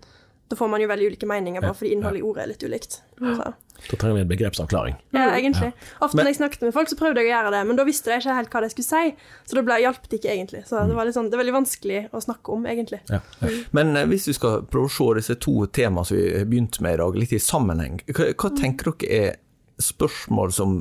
Da 0.50 0.58
får 0.58 0.70
man 0.72 0.82
jo 0.82 0.88
veldig 0.90 1.12
ulike 1.12 1.28
meninger, 1.30 1.62
bare 1.62 1.78
fordi 1.78 1.92
innholdet 1.94 2.24
i 2.24 2.26
ordet 2.26 2.42
er 2.42 2.48
litt 2.50 2.64
ulikt. 2.66 2.96
Så. 3.20 3.52
Da 3.92 3.98
trenger 4.02 4.16
vi 4.16 4.22
en 4.24 4.32
begrepsavklaring. 4.32 4.96
Ja, 5.14 5.28
egentlig. 5.38 5.74
Ofte 6.02 6.18
Men- 6.18 6.26
når 6.26 6.30
jeg 6.30 6.38
snakket 6.40 6.62
med 6.62 6.74
folk, 6.74 6.90
så 6.90 6.98
prøvde 6.98 7.22
jeg 7.22 7.30
å 7.30 7.34
gjøre 7.36 7.52
det, 7.52 7.68
men 7.68 7.76
da 7.76 7.84
visste 7.86 8.10
jeg 8.10 8.24
ikke 8.24 8.36
helt 8.36 8.50
hva 8.50 8.62
de 8.62 8.70
skulle 8.70 8.90
si, 8.90 9.16
så 9.46 9.66
da 9.66 9.78
hjalp 9.78 10.10
det 10.10 10.20
ikke 10.20 10.34
egentlig. 10.34 10.66
Så 10.66 10.88
det, 10.88 10.96
var 10.96 11.06
litt 11.06 11.14
sånn, 11.14 11.30
det 11.30 11.38
er 11.38 11.44
veldig 11.44 11.54
vanskelig 11.54 12.10
å 12.10 12.24
snakke 12.26 12.50
om, 12.50 12.66
egentlig. 12.66 13.00
Ja. 13.10 13.22
Ja. 13.42 13.48
Men 13.72 13.96
eh, 13.96 14.06
hvis 14.10 14.26
vi 14.26 14.34
skal 14.34 14.64
prøve 14.64 14.90
å 14.90 14.96
se 14.98 15.14
disse 15.22 15.40
to 15.40 15.68
temaene 15.68 16.06
som 16.06 16.18
vi 16.18 16.38
har 16.40 16.46
begynt 16.46 16.82
med 16.82 16.94
i 16.94 16.98
dag, 16.98 17.16
litt 17.16 17.32
i 17.38 17.38
sammenheng, 17.38 18.02
hva, 18.10 18.34
hva 18.34 18.50
tenker 18.58 18.92
dere 18.98 19.22
er 19.30 19.38
spørsmål 19.78 20.52
som 20.52 20.80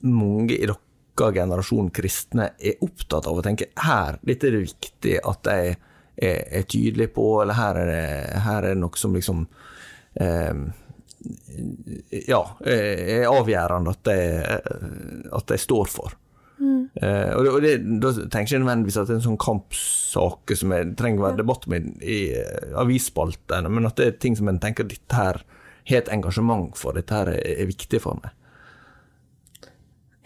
mange 0.00 0.56
i 0.56 0.66
deres 1.20 1.36
generasjon 1.36 1.90
kristne 1.94 2.50
er 2.58 2.82
opptatt 2.84 3.28
av 3.30 3.38
å 3.38 3.44
tenke 3.44 3.70
her, 3.84 4.18
dette 4.26 4.48
er 4.48 4.56
det 4.56 4.66
viktig 4.66 5.16
at 5.20 5.42
de 5.46 5.56
er, 5.70 6.46
er 6.60 6.68
tydelige 6.68 7.14
på, 7.16 7.26
eller 7.42 7.58
her 7.58 7.80
er 7.82 7.90
det, 7.92 8.06
her 8.46 8.62
er 8.64 8.74
det 8.74 8.80
noe 8.82 9.00
som 9.00 9.14
liksom 9.16 9.44
eh, 10.20 10.64
ja, 12.26 12.40
er 12.64 13.28
avgjørende 13.28 13.94
at 13.94 14.08
de, 14.08 14.18
at 15.36 15.52
de 15.52 15.60
står 15.60 15.92
for. 15.92 16.16
Eh, 16.60 17.30
og 17.36 17.44
det, 17.44 17.50
og 17.50 17.62
det, 17.64 17.74
da 18.02 18.10
tenker 18.32 18.56
jeg 18.56 18.62
nødvendigvis 18.64 18.98
at 19.00 19.08
det 19.08 19.14
er 19.14 19.20
en 19.20 19.28
sånn 19.30 19.40
kampsak 19.40 20.52
som 20.58 20.74
jeg 20.74 20.90
trenger 20.98 21.22
å 21.22 21.26
være 21.28 21.40
debatt 21.40 21.64
med 21.70 21.86
i 22.02 22.18
i 22.20 22.74
avisspaltene, 22.80 23.70
men 23.72 23.88
at 23.88 23.96
det 24.00 24.08
er 24.08 24.18
ting 24.20 24.36
som 24.36 24.50
en 24.50 24.60
tenker 24.60 24.88
dette 24.88 25.16
her 25.16 25.40
har 25.88 26.02
et 26.02 26.10
engasjement 26.12 26.76
for, 26.76 26.96
dette 26.96 27.14
her 27.14 27.30
er, 27.32 27.40
er 27.40 27.70
viktig 27.70 28.02
for 28.02 28.20
meg. 28.20 28.34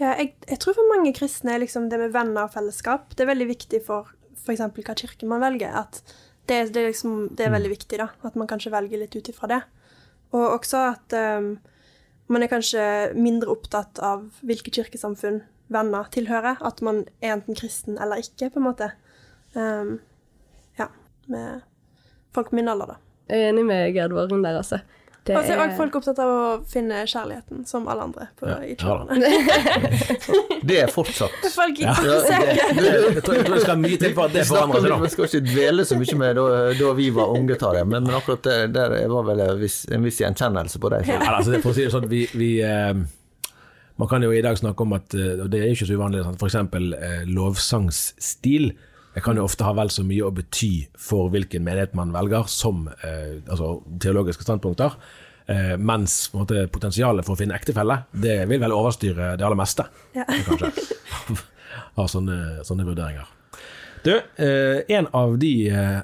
Ja, 0.01 0.17
jeg, 0.19 0.35
jeg 0.51 0.59
tror 0.63 0.75
for 0.75 0.91
mange 0.91 1.13
kristne 1.15 1.55
er 1.55 1.63
liksom 1.63 1.87
det 1.91 2.01
med 2.01 2.15
venner 2.15 2.49
og 2.49 2.55
fellesskap, 2.55 3.13
det 3.15 3.23
er 3.23 3.31
veldig 3.31 3.47
viktig 3.53 3.79
for 3.87 4.11
f.eks. 4.45 4.65
hva 4.65 4.97
kirke 4.99 5.29
man 5.29 5.43
velger. 5.45 5.71
At 5.85 6.01
det, 6.49 6.75
det, 6.75 6.89
liksom, 6.91 7.29
det 7.37 7.47
er 7.47 7.55
veldig 7.55 7.71
viktig, 7.73 7.99
da. 8.01 8.11
At 8.27 8.37
man 8.37 8.51
kanskje 8.51 8.73
velger 8.75 9.01
litt 9.01 9.15
ut 9.17 9.31
ifra 9.31 9.51
det. 9.51 9.61
Og 10.35 10.45
også 10.59 10.81
at 10.91 11.15
um, 11.39 11.55
man 12.33 12.45
er 12.45 12.51
kanskje 12.51 12.85
mindre 13.17 13.55
opptatt 13.55 14.01
av 14.03 14.27
hvilke 14.45 14.73
kirkesamfunn 14.75 15.43
venner 15.73 16.11
tilhører. 16.13 16.61
At 16.61 16.83
man 16.85 17.05
er 17.23 17.37
enten 17.39 17.57
kristen 17.59 18.01
eller 18.01 18.21
ikke, 18.21 18.51
på 18.51 18.61
en 18.61 18.67
måte. 18.67 18.91
Um, 19.55 19.97
ja. 20.81 20.91
Med 21.31 21.65
folk 22.35 22.51
på 22.51 22.59
min 22.59 22.69
alder, 22.69 22.97
da. 22.97 23.01
Jeg 23.31 23.41
er 23.41 23.55
enig 23.55 23.65
med 23.71 23.95
Gerd 23.97 24.13
Våren 24.13 24.45
der, 24.45 24.59
altså. 24.61 24.83
Det 25.25 25.37
Og 25.39 25.47
så 25.47 25.55
er 25.55 25.61
òg 25.63 25.71
folk 25.79 25.95
opptatt 25.97 26.19
av 26.21 26.31
å 26.31 26.49
finne 26.69 26.99
kjærligheten, 27.09 27.63
som 27.67 27.87
alle 27.89 28.03
andre 28.11 28.27
på, 28.37 28.45
i 28.61 28.75
Ja 28.77 28.97
Det 30.69 30.77
er 30.83 30.93
fortsatt 30.93 31.47
Folk 31.59 31.81
Ja. 31.81 31.95
kritiserer 31.97 32.53
Jeg 32.61 33.23
tror, 33.25 33.39
jeg 33.41 33.51
det 33.55 33.63
skal 33.65 33.81
mye 33.81 33.99
til 34.03 34.13
for 34.17 34.29
at 34.29 34.37
det 34.37 34.45
forandrer 34.51 34.85
seg. 34.85 35.03
Vi 35.07 35.13
skal 35.15 35.29
ikke 35.31 35.43
dvele 35.49 35.87
så 35.89 35.97
mye 36.01 36.19
med 36.21 36.37
da, 36.41 36.47
da 36.79 36.93
vi 37.01 37.09
var 37.17 37.33
unge, 37.39 37.57
Tarjei, 37.61 37.85
men, 37.89 38.05
men 38.05 38.19
akkurat 38.19 38.45
det, 38.45 38.59
der 38.77 38.97
var 39.13 39.25
vel 39.31 39.41
en 39.47 39.61
viss, 39.65 39.79
en 39.93 40.05
viss 40.05 40.21
gjenkjennelse 40.21 40.81
på 40.83 40.93
deg. 40.93 41.09
Ja, 41.09 41.21
altså, 41.39 41.55
det- 41.57 41.63
for 41.65 41.73
å 41.73 41.77
si 41.79 41.85
det 41.87 41.93
sånn, 41.97 42.09
vi, 42.11 42.25
vi 42.37 42.51
eh, 42.65 42.93
Man 43.97 44.09
kan 44.11 44.23
jo 44.27 44.33
i 44.35 44.43
dag 44.43 44.57
snakke 44.59 44.83
om 44.83 44.93
at 44.97 45.15
eh, 45.15 45.37
Og 45.45 45.49
det 45.53 45.61
er 45.63 45.71
ikke 45.73 45.87
så 45.89 45.95
uvanlig, 45.97 46.21
f.eks. 46.25 46.39
for 46.41 46.51
eksempel 46.51 46.93
eh, 46.99 47.21
lovsangsstil. 47.31 48.73
Det 49.15 49.23
kan 49.23 49.39
jo 49.39 49.45
ofte 49.47 49.67
ha 49.67 49.75
vel 49.79 49.93
så 49.95 50.03
mye 50.07 50.27
å 50.27 50.33
bety 50.35 50.89
for 50.99 51.31
hvilken 51.31 51.63
menighet 51.67 51.95
man 51.95 52.11
velger, 52.15 52.49
som 52.51 52.89
eh, 52.91 53.39
altså, 53.47 53.77
teologiske 54.03 54.43
standpunkter. 54.43 54.97
Eh, 55.47 55.75
mens 55.79 56.33
måte, 56.35 56.65
potensialet 56.73 57.27
for 57.27 57.37
å 57.37 57.39
finne 57.39 57.55
ektefelle, 57.55 58.01
det 58.11 58.41
vil 58.51 58.63
vel 58.63 58.75
overstyre 58.75 59.35
det 59.39 59.47
aller 59.47 59.61
meste. 59.61 59.87
Ja. 60.17 60.27
Kanskje. 60.49 60.73
Av 61.95 62.11
sånne, 62.11 62.39
sånne 62.67 62.87
vurderinger. 62.89 63.31
Du, 64.05 64.17
eh, 64.19 64.83
en 64.99 65.07
av 65.17 65.39
de 65.41 65.53
eh, 65.71 66.01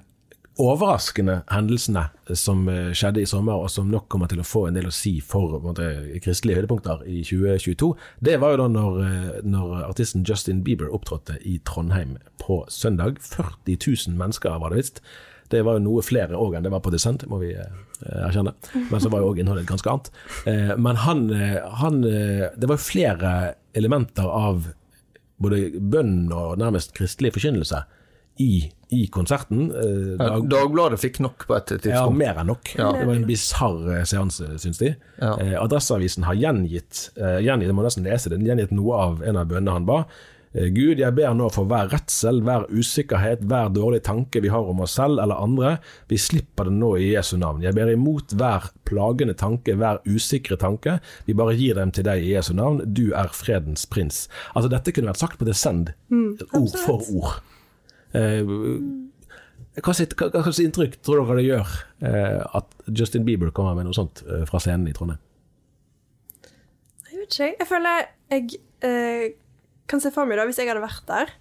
overraskende 0.61 1.40
hendelsene 1.51 2.07
som 2.37 2.68
eh, 2.68 2.90
skjedde 2.96 3.23
i 3.23 3.29
sommer, 3.29 3.57
og 3.57 3.70
som 3.73 3.88
nok 3.90 4.09
kommer 4.12 4.31
til 4.31 4.42
å 4.42 4.46
få 4.46 4.66
en 4.68 4.77
del 4.77 4.90
å 4.90 4.94
si 4.94 5.16
for 5.25 5.59
måte, 5.64 5.87
kristelige 6.25 6.61
høydepunkter 6.61 7.05
i 7.09 7.23
2022, 7.27 7.90
det 8.27 8.37
var 8.42 8.55
jo 8.55 8.62
da 8.62 8.68
når, 8.75 9.01
eh, 9.07 9.40
når 9.46 9.75
artisten 9.88 10.25
Justin 10.27 10.62
Bieber 10.66 10.92
opptrådte 10.92 11.38
i 11.49 11.59
Trondheim 11.66 12.18
på 12.42 12.62
søndag. 12.73 13.20
40 13.25 13.79
000 14.09 14.18
mennesker 14.20 14.61
var 14.62 14.73
det 14.73 14.83
visst. 14.83 15.03
Det 15.51 15.64
var 15.66 15.79
jo 15.79 15.87
noe 15.88 16.03
flere 16.07 16.38
òg 16.38 16.55
enn 16.55 16.66
det 16.66 16.70
var 16.70 16.83
på 16.85 16.92
Descent, 16.94 17.25
må 17.31 17.40
vi 17.42 17.55
eh, 17.57 17.79
erkjenne. 18.27 18.55
Men 18.90 19.03
så 19.03 19.11
var 19.12 19.25
jo 19.25 19.33
òg 19.33 19.40
innholdet 19.42 19.64
et 19.64 19.73
ganske 19.73 19.90
annet. 19.90 20.12
Men 20.81 21.01
han, 21.03 21.27
han 21.83 21.99
Det 22.01 22.68
var 22.68 22.79
jo 22.79 22.85
flere 22.85 23.33
elementer 23.77 24.25
av 24.25 24.70
både 25.40 25.81
bønn 25.81 26.31
og 26.33 26.61
nærmest 26.61 26.94
kristelig 26.96 27.35
forkynnelse 27.35 27.83
i, 28.38 28.71
i 28.88 29.07
konserten. 29.12 29.71
Eh, 29.71 30.16
Dag, 30.21 30.47
Dagbladet 30.49 31.01
fikk 31.03 31.21
nok 31.21 31.47
på 31.47 31.57
et 31.59 31.66
tidspunkt. 31.66 31.93
ja, 31.93 32.09
mer 32.11 32.40
enn 32.40 32.47
nok. 32.53 32.73
Det 32.77 33.07
var 33.07 33.14
en 33.14 33.27
bisarr 33.29 33.90
eh, 33.99 34.05
seanse, 34.09 34.49
syns 34.62 34.79
de. 34.81 34.95
Ja. 35.21 35.35
Eh, 35.40 35.57
Adresseavisen 35.62 36.25
har 36.25 36.35
gjengitt, 36.40 37.11
eh, 37.21 37.40
gjengitt, 37.45 37.69
jeg 37.69 37.77
må 37.77 37.85
nesten 37.87 38.05
lese 38.09 38.33
det, 38.33 38.40
gjengitt 38.47 38.73
noe 38.73 38.97
av 39.11 39.23
en 39.23 39.37
av 39.43 39.49
bønnene 39.51 39.77
han 39.77 39.85
ba. 39.88 40.05
Eh, 40.53 40.66
Gud, 40.75 40.99
jeg 40.99 41.14
ber 41.14 41.35
nå 41.38 41.47
for 41.55 41.69
hver 41.71 41.93
redsel, 41.93 42.40
hver 42.43 42.64
usikkerhet, 42.75 43.45
hver 43.47 43.69
dårlig 43.71 44.01
tanke 44.03 44.40
vi 44.43 44.49
har 44.51 44.66
om 44.66 44.81
oss 44.83 44.97
selv 44.99 45.21
eller 45.23 45.38
andre. 45.38 45.77
Vi 46.11 46.16
slipper 46.19 46.66
det 46.66 46.73
nå 46.75 46.95
i 46.99 47.12
Jesu 47.12 47.37
navn. 47.38 47.61
Jeg 47.62 47.77
ber 47.77 47.93
imot 47.93 48.33
hver 48.35 48.66
plagende 48.88 49.37
tanke, 49.38 49.77
hver 49.79 50.01
usikre 50.11 50.57
tanke. 50.59 50.97
Vi 51.29 51.37
bare 51.38 51.55
gir 51.55 51.77
dem 51.79 51.93
til 51.95 52.09
deg 52.09 52.25
i 52.25 52.33
Jesu 52.33 52.51
navn. 52.59 52.81
Du 52.93 53.12
er 53.14 53.31
fredens 53.31 53.85
prins. 53.87 54.25
Altså 54.57 54.73
Dette 54.73 54.90
kunne 54.97 55.12
vært 55.12 55.23
sagt 55.23 55.38
på 55.38 55.47
Descend, 55.47 55.93
ord 56.11 56.75
for 56.83 57.05
ord. 57.14 57.38
Eh, 58.16 58.53
hva 59.81 59.94
slags 59.94 60.61
inntrykk 60.62 60.99
tror 61.05 61.23
dere 61.23 61.38
det 61.38 61.46
gjør 61.46 61.75
eh, 62.07 62.40
at 62.59 62.73
Justin 62.90 63.27
Bieber 63.27 63.53
kommer 63.55 63.77
med 63.79 63.87
noe 63.87 63.96
sånt 63.96 64.25
eh, 64.27 64.42
fra 64.49 64.61
scenen 64.62 64.88
i 64.90 64.94
Trondheim? 64.96 65.20
Jeg 67.11 67.20
vet 67.20 67.29
ikke, 67.29 67.44
jeg. 67.44 67.55
Jeg 67.61 67.68
føler 67.70 68.09
jeg 68.31 68.61
eh, 68.87 69.27
kan 69.90 70.03
se 70.03 70.12
for 70.14 70.29
meg, 70.29 70.40
da, 70.40 70.46
hvis 70.49 70.59
jeg 70.61 70.70
hadde 70.70 70.83
vært 70.83 71.07
der, 71.11 71.35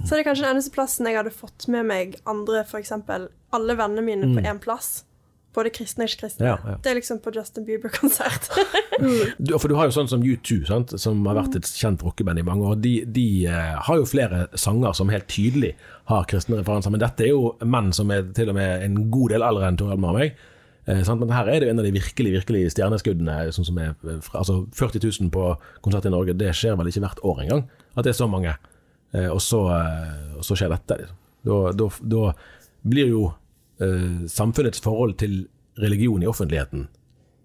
så 0.00 0.14
er 0.14 0.20
det 0.20 0.26
kanskje 0.28 0.46
den 0.46 0.54
eneste 0.54 0.72
plassen 0.72 1.08
jeg 1.08 1.18
hadde 1.18 1.32
fått 1.34 1.66
med 1.72 1.88
meg 1.88 2.18
andre, 2.28 2.62
f.eks. 2.64 2.92
alle 2.96 3.76
vennene 3.76 4.04
mine 4.04 4.30
på 4.32 4.44
én 4.44 4.60
plass. 4.62 5.02
Både 5.54 5.72
kristne 5.74 6.06
og 6.06 6.12
ikke-kristne. 6.12 6.46
Ja, 6.46 6.58
ja. 6.62 6.76
Det 6.78 6.92
er 6.92 6.98
liksom 7.00 7.18
på 7.24 7.32
Justin 7.34 7.66
Bieber-konsert. 7.66 8.50
Du, 9.40 9.54
for 9.56 9.72
du 9.72 9.74
har 9.78 9.88
jo 9.88 9.94
sånn 9.96 10.10
som 10.10 10.20
U2, 10.20 10.58
sant? 10.68 10.90
som 11.00 11.22
har 11.24 11.38
vært 11.38 11.54
et 11.56 11.68
kjent 11.72 12.02
rockeband 12.04 12.36
i 12.36 12.44
mange 12.44 12.66
år. 12.68 12.74
De, 12.84 12.90
de 13.08 13.24
uh, 13.48 13.78
har 13.86 13.96
jo 13.96 14.04
flere 14.04 14.42
sanger 14.60 14.92
som 14.98 15.08
helt 15.08 15.24
tydelig 15.32 15.70
har 16.10 16.26
kristne 16.28 16.58
referanser, 16.58 16.92
men 16.92 17.00
dette 17.00 17.24
er 17.24 17.32
jo 17.32 17.54
menn 17.64 17.88
som 17.96 18.12
er 18.12 18.28
til 18.36 18.52
og 18.52 18.58
med 18.58 18.84
en 18.84 18.98
god 19.14 19.32
del 19.32 19.46
eldre 19.46 19.70
enn 19.70 19.80
Tor 19.80 19.94
Hjelmer 19.94 20.12
og 20.12 20.20
meg. 20.20 20.36
Eh. 20.90 21.00
Men 21.14 21.32
her 21.32 21.48
er 21.48 21.60
det 21.60 21.68
jo 21.68 21.72
en 21.74 21.82
av 21.82 21.88
de 21.88 21.94
virkelig 21.96 22.34
virkelig 22.38 22.62
stjerneskuddene. 22.74 23.38
Sånn 23.56 23.68
som 23.68 23.80
er, 23.80 23.96
eh, 24.04 24.30
altså 24.36 24.60
40 24.76 25.06
000 25.08 25.32
på 25.34 25.48
konsert 25.84 26.08
i 26.08 26.14
Norge, 26.14 26.36
det 26.36 26.52
skjer 26.56 26.78
vel 26.78 26.92
ikke 26.92 27.04
hvert 27.06 27.24
år 27.24 27.44
engang. 27.46 27.66
At 27.96 28.04
det 28.04 28.14
er 28.14 28.20
så 28.20 28.28
mange. 28.30 28.54
Eh, 29.16 29.28
og, 29.30 29.40
så, 29.42 29.64
og 30.36 30.46
så 30.46 30.58
skjer 30.58 30.76
dette. 30.76 31.02
Liksom. 31.02 31.20
Da, 31.48 31.60
da, 31.72 31.88
da 32.14 32.32
blir 32.86 33.14
jo 33.14 33.28
eh, 33.80 34.26
samfunnets 34.30 34.82
forhold 34.84 35.18
til 35.22 35.44
religion 35.80 36.22
i 36.22 36.28
offentligheten 36.28 36.88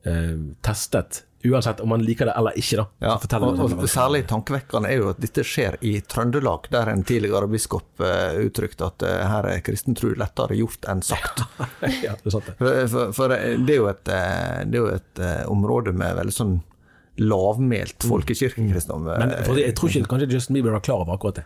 eh, 0.06 0.56
testet, 0.62 1.24
uansett 1.43 1.80
om 1.80 1.89
man 1.89 2.04
liker 2.04 2.26
det 2.26 2.34
eller 2.38 2.58
ikke. 2.58 2.78
da. 2.78 2.86
Ja, 3.00 3.15
og, 3.15 3.21
det 3.21 3.39
sånn. 3.39 3.80
og 3.80 3.89
Særlig 3.89 4.21
tankevekkende 4.30 4.89
er 4.89 5.02
jo 5.02 5.10
at 5.13 5.21
dette 5.21 5.45
skjer 5.45 5.78
i 5.86 6.00
Trøndelag, 6.02 6.69
der 6.74 6.91
en 6.93 7.04
tidligere 7.06 7.50
biskop 7.52 8.02
eh, 8.04 8.38
uttrykte 8.45 8.89
at 8.89 9.06
eh, 9.06 9.26
her 9.30 9.50
er 9.54 9.65
kristentro 9.65 10.13
lettere 10.17 10.58
gjort 10.58 10.88
enn 10.89 11.04
sagt. 11.06 11.45
ja, 12.06 12.15
det 12.21 12.34
sant 12.34 12.50
det. 12.50 12.58
For, 12.62 12.80
for, 12.93 13.17
for 13.19 13.36
det 13.36 13.76
er 13.78 13.82
jo 13.82 13.89
et, 13.91 14.15
er 14.15 14.80
jo 14.80 14.88
et 14.93 15.21
eh, 15.21 15.43
område 15.52 15.93
med 15.95 16.17
veldig 16.21 16.36
sånn 16.36 16.58
lavmælt 17.15 18.04
folkekirkekristendom. 18.04 19.06
Mm. 19.08 19.21
Men 19.21 19.60
jeg 19.62 19.76
tror 19.78 19.91
ikke 19.91 20.10
kanskje 20.12 20.34
Justin 20.34 20.58
Bieber 20.58 20.76
var 20.76 20.84
klar 20.84 21.06
over 21.06 21.15
akkurat 21.15 21.39
det. 21.39 21.45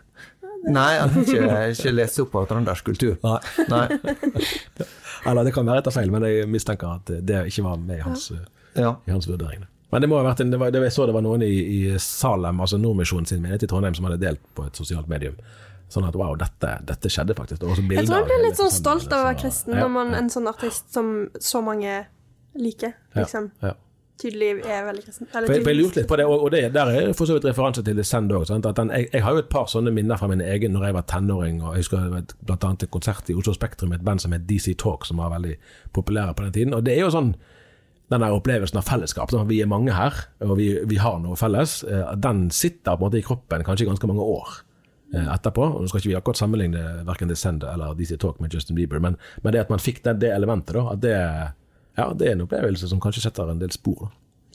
Nei, 0.68 0.98
han 1.00 1.08
har 1.14 1.22
ikke, 1.24 1.60
ikke 1.72 1.92
lest 1.94 2.20
opp 2.20 2.34
av 2.36 2.46
trøndersk 2.50 2.84
kultur. 2.90 3.14
Nei. 3.24 3.38
Nei. 3.70 3.86
Eller 5.28 5.44
det 5.46 5.54
kan 5.56 5.68
være 5.68 5.82
etter 5.82 5.94
feil, 5.94 6.10
men 6.12 6.24
jeg 6.28 6.48
mistenker 6.52 6.98
at 6.98 7.12
det 7.26 7.46
ikke 7.48 7.64
var 7.66 7.80
med 7.80 8.00
i 8.00 8.04
hans, 8.04 8.30
Ja. 8.76 8.94
i 9.06 9.12
hans 9.14 9.28
vurdering. 9.28 9.64
Men 9.90 10.04
det 10.04 10.08
må 10.12 10.20
ha 10.20 10.26
vært 10.28 10.44
en, 10.44 10.52
det 10.52 10.60
var, 10.60 10.70
det, 10.70 10.82
jeg 10.86 10.94
så 10.94 11.06
det 11.08 11.14
var 11.16 11.24
noen 11.26 11.42
i, 11.42 11.50
i 11.50 11.80
Salem, 11.98 12.60
altså 12.62 12.78
Nordmisjonen 12.78 13.26
sin 13.26 13.40
menighet 13.42 13.64
i 13.66 13.70
Trondheim, 13.72 13.96
som 13.98 14.06
hadde 14.06 14.20
delt 14.22 14.42
på 14.54 14.68
et 14.68 14.78
sosialt 14.78 15.08
medium. 15.10 15.34
Sånn 15.90 16.06
at 16.06 16.14
wow, 16.14 16.36
dette, 16.38 16.76
dette 16.86 17.10
skjedde 17.10 17.34
faktisk. 17.34 17.58
Det 17.58 17.66
var 17.66 17.74
også 17.74 17.96
Jeg 17.96 18.06
tror 18.06 18.20
jeg 18.20 18.28
blir 18.28 18.44
litt 18.44 18.60
sånn 18.60 18.70
stolt 18.70 19.10
av 19.10 19.24
å 19.24 19.28
være 19.32 19.40
kristen 19.40 19.74
Ja, 19.74 19.80
når 19.82 19.94
man 19.96 20.12
ja, 20.14 20.20
en 20.20 20.30
sånn 20.30 20.46
artist 20.46 20.92
som 20.94 21.08
så 21.42 21.62
mange 21.66 21.96
liker, 22.54 22.94
liksom. 23.16 23.16
ja, 23.18 23.24
liksom. 23.24 23.50
ja. 23.66 23.74
Tydelig 24.20 24.48
er 24.68 24.82
veldig 24.84 25.02
kristen. 25.06 25.26
For 25.32 25.40
jeg, 25.54 25.62
for 25.64 25.70
jeg 25.72 25.78
lurte 25.80 26.00
litt 26.02 26.08
på 26.10 26.16
det, 26.20 26.26
og, 26.28 26.42
og 26.44 26.50
det, 26.52 26.60
der 26.74 26.90
er 26.92 27.12
for 27.16 27.28
så 27.30 27.36
vidt 27.38 27.46
referanse 27.48 27.82
til 27.86 28.02
Send 28.04 28.32
òg. 28.36 28.44
Jeg, 28.50 29.08
jeg 29.14 29.22
har 29.24 29.32
jo 29.36 29.42
et 29.42 29.48
par 29.52 29.66
sånne 29.72 29.92
minner 29.96 30.20
fra 30.20 30.28
min 30.28 30.42
egen 30.44 30.72
når 30.76 30.84
jeg 30.90 30.94
var 30.98 31.06
tenåring. 31.08 31.62
og 31.64 31.74
Jeg 31.78 31.86
husker 31.86 32.08
bl.a. 32.44 32.72
et- 32.74 32.90
konsert 32.90 33.30
i 33.32 33.34
Oslo 33.40 33.54
Spektrum 33.56 33.90
med 33.94 34.00
et 34.00 34.04
band 34.04 34.20
som 34.20 34.32
het 34.36 34.46
DC 34.48 34.74
Talk, 34.78 35.06
som 35.08 35.16
var 35.22 35.32
veldig 35.32 35.56
populære 35.96 36.34
på 36.36 36.44
den 36.44 36.52
tiden. 36.52 36.74
Og 36.76 36.84
det 36.84 36.98
er 36.98 37.04
jo 37.06 37.10
sånn 37.14 37.34
den 38.10 38.20
der 38.24 38.34
opplevelsen 38.34 38.76
av 38.80 38.88
fellesskap. 38.88 39.30
Sånn 39.30 39.46
Vi 39.48 39.60
er 39.62 39.68
mange 39.70 39.92
her, 39.94 40.12
og 40.42 40.56
vi, 40.58 40.72
vi 40.90 40.96
har 40.98 41.20
noe 41.22 41.36
felles. 41.38 41.84
eh, 41.84 42.14
Den 42.16 42.50
sitter 42.50 42.96
på 42.96 43.04
en 43.04 43.06
måte 43.10 43.18
i 43.20 43.22
kroppen 43.22 43.62
kanskje 43.64 43.86
i 43.86 43.88
ganske 43.92 44.06
mange 44.10 44.26
år 44.26 44.48
eh, 45.14 45.28
etterpå. 45.36 45.62
og 45.76 45.80
Nå 45.84 45.88
skal 45.88 46.00
ikke 46.02 46.10
vi 46.12 46.18
akkurat 46.18 46.36
sammenligne 46.42 47.04
verken 47.06 47.30
Descend 47.30 47.62
eller 47.64 47.94
DC 47.94 48.18
Talk 48.18 48.40
med 48.40 48.52
Justin 48.52 48.76
Bieber, 48.76 48.98
men, 49.00 49.16
men 49.42 49.52
det 49.54 49.60
at 49.62 49.70
man 49.70 49.78
fikk 49.78 50.02
det, 50.04 50.18
det 50.20 50.32
elementet, 50.34 50.74
da, 50.74 50.88
at 50.92 51.00
det, 51.00 51.14
ja, 51.96 52.12
det 52.14 52.28
er 52.28 52.36
en 52.36 52.44
opplevelse 52.46 52.88
som 52.88 53.00
kanskje 53.02 53.24
setter 53.26 53.50
en 53.50 53.60
del 53.60 53.72
spor. 53.74 54.06
Da. 54.06 54.10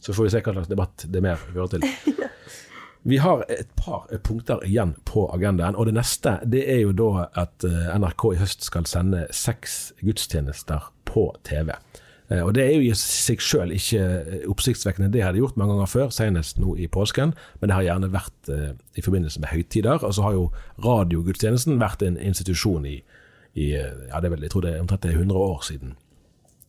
Så 0.05 0.13
får 0.13 0.27
vi 0.27 0.33
se 0.35 0.41
hva 0.45 0.53
slags 0.53 0.69
debatt 0.71 1.05
det 1.09 1.21
mer 1.25 1.41
hører 1.53 1.75
til. 1.75 1.83
Vi 3.05 3.19
har 3.21 3.43
et 3.53 3.67
par 3.77 4.07
punkter 4.25 4.63
igjen 4.65 4.95
på 5.05 5.27
agendaen, 5.29 5.75
og 5.77 5.85
det 5.85 5.93
neste 5.93 6.39
det 6.49 6.63
er 6.73 6.79
jo 6.81 6.93
da 6.97 7.27
at 7.37 7.61
eh, 7.67 7.91
NRK 8.01 8.23
i 8.33 8.39
høst 8.39 8.65
skal 8.65 8.87
sende 8.89 9.27
seks 9.29 9.91
gudstjenester 10.01 10.87
på 11.05 11.27
TV. 11.45 11.69
Eh, 12.33 12.41
Og 12.41 12.55
Det 12.57 12.63
er 12.63 12.71
jo 12.73 12.87
i 12.87 12.95
seg 12.97 13.43
selv 13.45 13.75
ikke 13.77 14.01
eh, 14.01 14.47
oppsiktsvekkende, 14.49 15.11
det 15.13 15.21
har 15.21 15.33
de 15.37 15.43
gjort 15.43 15.57
mange 15.61 15.75
ganger 15.75 15.91
før, 15.91 16.09
senest 16.09 16.57
nå 16.57 16.73
i 16.81 16.87
påsken, 16.89 17.35
men 17.61 17.69
det 17.69 17.77
har 17.77 17.85
gjerne 17.85 18.09
vært 18.09 18.49
eh, 18.49 18.71
i 18.97 19.05
forbindelse 19.05 19.39
med 19.43 19.53
høytider. 19.53 20.01
Og 20.01 20.17
så 20.17 20.25
har 20.25 20.33
jo 20.33 20.47
radiogudstjenesten 20.81 21.77
vært 21.77 22.01
en 22.01 22.17
institusjon 22.17 22.89
i, 22.89 22.95
i 23.53 23.69
eh, 23.77 23.93
ja, 24.09 24.17
det 24.17 24.31
er 24.31 24.33
vel, 24.33 24.47
jeg 24.49 24.55
tror 24.55 24.65
det 24.65 24.73
er 24.73 24.81
omtrent 24.81 25.05
det 25.05 25.13
er 25.13 25.21
100 25.21 25.45
år 25.45 25.61
siden 25.69 25.93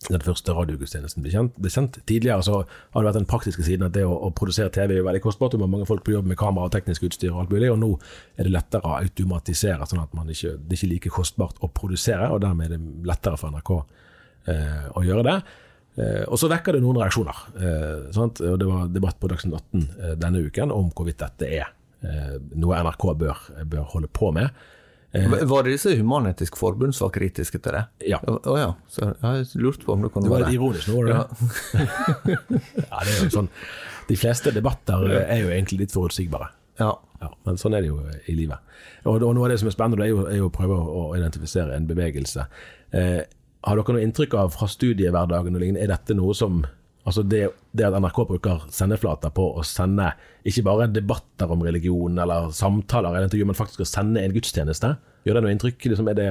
den 0.07 0.23
første 0.23 0.55
radiogudstjenesten 0.55 1.25
ble 1.25 1.33
kjent, 1.33 1.57
ble 1.59 1.71
kjent. 1.73 1.99
Tidligere 2.07 2.45
så 2.47 2.61
har 2.63 3.01
det 3.01 3.09
vært 3.09 3.19
den 3.19 3.29
praktiske 3.31 3.65
siden 3.67 3.89
at 3.89 3.95
det 3.97 4.05
å, 4.07 4.15
å 4.29 4.31
produsere 4.37 4.71
TV 4.75 5.01
er 5.01 5.07
veldig 5.07 5.23
kostbart. 5.25 5.55
Du 5.55 5.61
må 5.61 5.67
ha 5.67 5.73
mange 5.73 5.89
folk 5.89 6.05
på 6.07 6.15
jobb 6.15 6.29
med 6.31 6.39
kamera 6.41 6.69
og 6.69 6.75
teknisk 6.75 7.09
utstyr 7.09 7.33
og 7.33 7.43
alt 7.43 7.55
mulig, 7.55 7.71
og 7.73 7.81
nå 7.83 7.93
er 8.37 8.47
det 8.47 8.55
lettere 8.55 8.87
å 8.87 8.97
automatisere, 9.01 9.89
sånn 9.91 10.05
at 10.05 10.15
ikke, 10.15 10.57
det 10.61 10.77
er 10.77 10.81
ikke 10.81 10.93
like 10.93 11.15
kostbart 11.19 11.63
å 11.65 11.71
produsere, 11.75 12.31
og 12.31 12.43
dermed 12.45 12.69
er 12.69 12.77
det 12.77 13.09
lettere 13.11 13.41
for 13.41 13.55
NRK 13.55 13.73
eh, 13.77 14.91
å 14.95 15.05
gjøre 15.07 15.27
det. 15.27 15.39
Eh, 15.97 16.23
og 16.29 16.39
så 16.41 16.51
vekker 16.53 16.77
det 16.77 16.85
noen 16.85 17.01
reaksjoner. 17.01 17.43
Eh? 17.57 18.23
Og 18.23 18.61
det 18.61 18.69
var 18.69 18.89
debatt 18.93 19.21
på 19.21 19.31
Dagsnytt 19.33 19.59
18 19.59 19.83
eh, 19.83 20.17
denne 20.21 20.45
uken 20.45 20.75
om 20.75 20.91
hvorvidt 20.93 21.23
dette 21.25 21.49
er 21.49 21.71
eh, 22.05 22.37
noe 22.55 22.83
NRK 22.85 23.07
bør, 23.17 23.45
bør 23.65 23.93
holde 23.95 24.13
på 24.13 24.31
med. 24.37 24.67
Var 25.13 25.65
det 25.65 25.73
disse 25.77 25.95
Human-Etisk 25.97 26.59
Forbund 26.59 26.95
som 26.95 27.07
var 27.07 27.15
kritiske 27.15 27.61
til 27.63 27.77
det? 27.77 27.85
Ja. 28.11 28.19
Å 28.21 28.57
ja. 28.59 28.69
Så 28.93 29.13
jeg 29.13 29.47
lurte 29.63 29.87
på 29.87 29.95
om 29.95 30.05
det 30.05 30.11
kunne 30.13 30.29
Det 30.29 30.33
var 30.33 30.45
være 30.45 30.51
litt 30.51 30.59
ironisk 30.59 30.91
nå, 30.91 30.97
var 30.99 31.07
det 31.07 31.17
det? 31.17 32.37
ja, 32.91 33.01
det 33.01 33.15
er 33.15 33.21
jo 33.23 33.33
sånn. 33.39 33.51
De 34.11 34.19
fleste 34.21 34.53
debatter 34.55 35.07
er 35.23 35.45
jo 35.45 35.53
egentlig 35.55 35.87
litt 35.87 35.97
forutsigbare. 35.97 36.51
Ja. 36.83 36.93
Ja, 37.21 37.31
men 37.47 37.57
sånn 37.57 37.73
er 37.77 37.85
det 37.85 37.89
jo 37.89 38.01
i 38.29 38.35
livet. 38.37 38.61
Og, 39.07 39.23
og 39.25 39.31
noe 39.37 39.47
av 39.47 39.55
det 39.55 39.61
som 39.63 39.71
er 39.71 39.75
spennende, 39.75 40.03
det 40.03 40.11
er 40.11 40.13
jo, 40.13 40.25
er 40.29 40.41
jo 40.43 40.51
å 40.51 40.53
prøve 40.53 40.77
å 40.77 41.05
identifisere 41.17 41.77
en 41.77 41.87
bevegelse. 41.89 42.45
Eh, 42.93 43.23
har 43.67 43.81
dere 43.81 43.97
noe 43.97 44.05
inntrykk 44.05 44.37
av 44.39 44.53
fra 44.55 44.69
studiehverdagen 44.71 45.57
og 45.57 45.63
lignende, 45.63 45.83
er 45.87 45.95
dette 45.95 46.17
noe 46.19 46.37
som 46.37 46.61
Altså 47.07 47.23
det, 47.23 47.45
det 47.77 47.87
at 47.87 47.95
NRK 48.03 48.17
bruker 48.27 48.65
sendeflater 48.75 49.31
på 49.35 49.45
å 49.55 49.63
sende 49.67 50.09
ikke 50.47 50.65
bare 50.67 50.89
debatter 50.91 51.51
om 51.55 51.63
religion 51.63 52.19
eller 52.19 52.51
samtaler, 52.57 53.13
eller 53.15 53.29
intervju, 53.29 53.47
men 53.47 53.59
faktisk 53.59 53.85
å 53.85 53.87
sende 53.89 54.25
en 54.25 54.35
gudstjeneste, 54.35 54.97
gjør 55.27 55.39
det 55.39 55.43
noe 55.45 55.55
inntrykk? 55.55 55.87
Liksom, 55.93 56.09
er 56.11 56.19
det, 56.19 56.29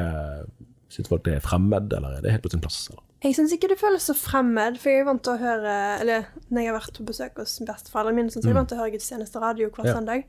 Syns 0.96 1.10
folk 1.10 1.24
det 1.26 1.34
er 1.40 1.44
fremmed, 1.44 1.92
eller 1.96 2.18
er 2.20 2.24
det 2.24 2.32
helt 2.36 2.44
på 2.46 2.52
sin 2.54 2.62
plass? 2.64 2.86
Eller? 2.92 3.02
Jeg 3.26 3.36
syns 3.38 3.54
ikke 3.56 3.72
det 3.72 3.80
føles 3.80 4.04
så 4.06 4.14
fremmed, 4.16 4.78
for 4.80 4.92
jeg 4.92 5.02
er 5.02 5.08
vant 5.08 5.24
til 5.26 5.34
å 5.34 5.42
høre 5.42 5.72
Eller 6.04 6.28
når 6.52 6.62
jeg 6.62 6.70
har 6.70 6.76
vært 6.78 7.00
på 7.00 7.06
besøk 7.08 7.40
hos 7.42 7.56
besteforeldrene 7.66 8.20
mine, 8.20 8.32
så 8.32 8.38
så 8.38 8.46
er 8.46 8.52
jeg 8.54 8.60
vant 8.60 8.70
til 8.70 8.78
å 8.78 8.84
høre 8.84 8.94
gudstjeneste 8.94 9.42
radio 9.42 9.70
hver 9.74 9.88
Ja. 9.90 9.96
søndag. 9.98 10.28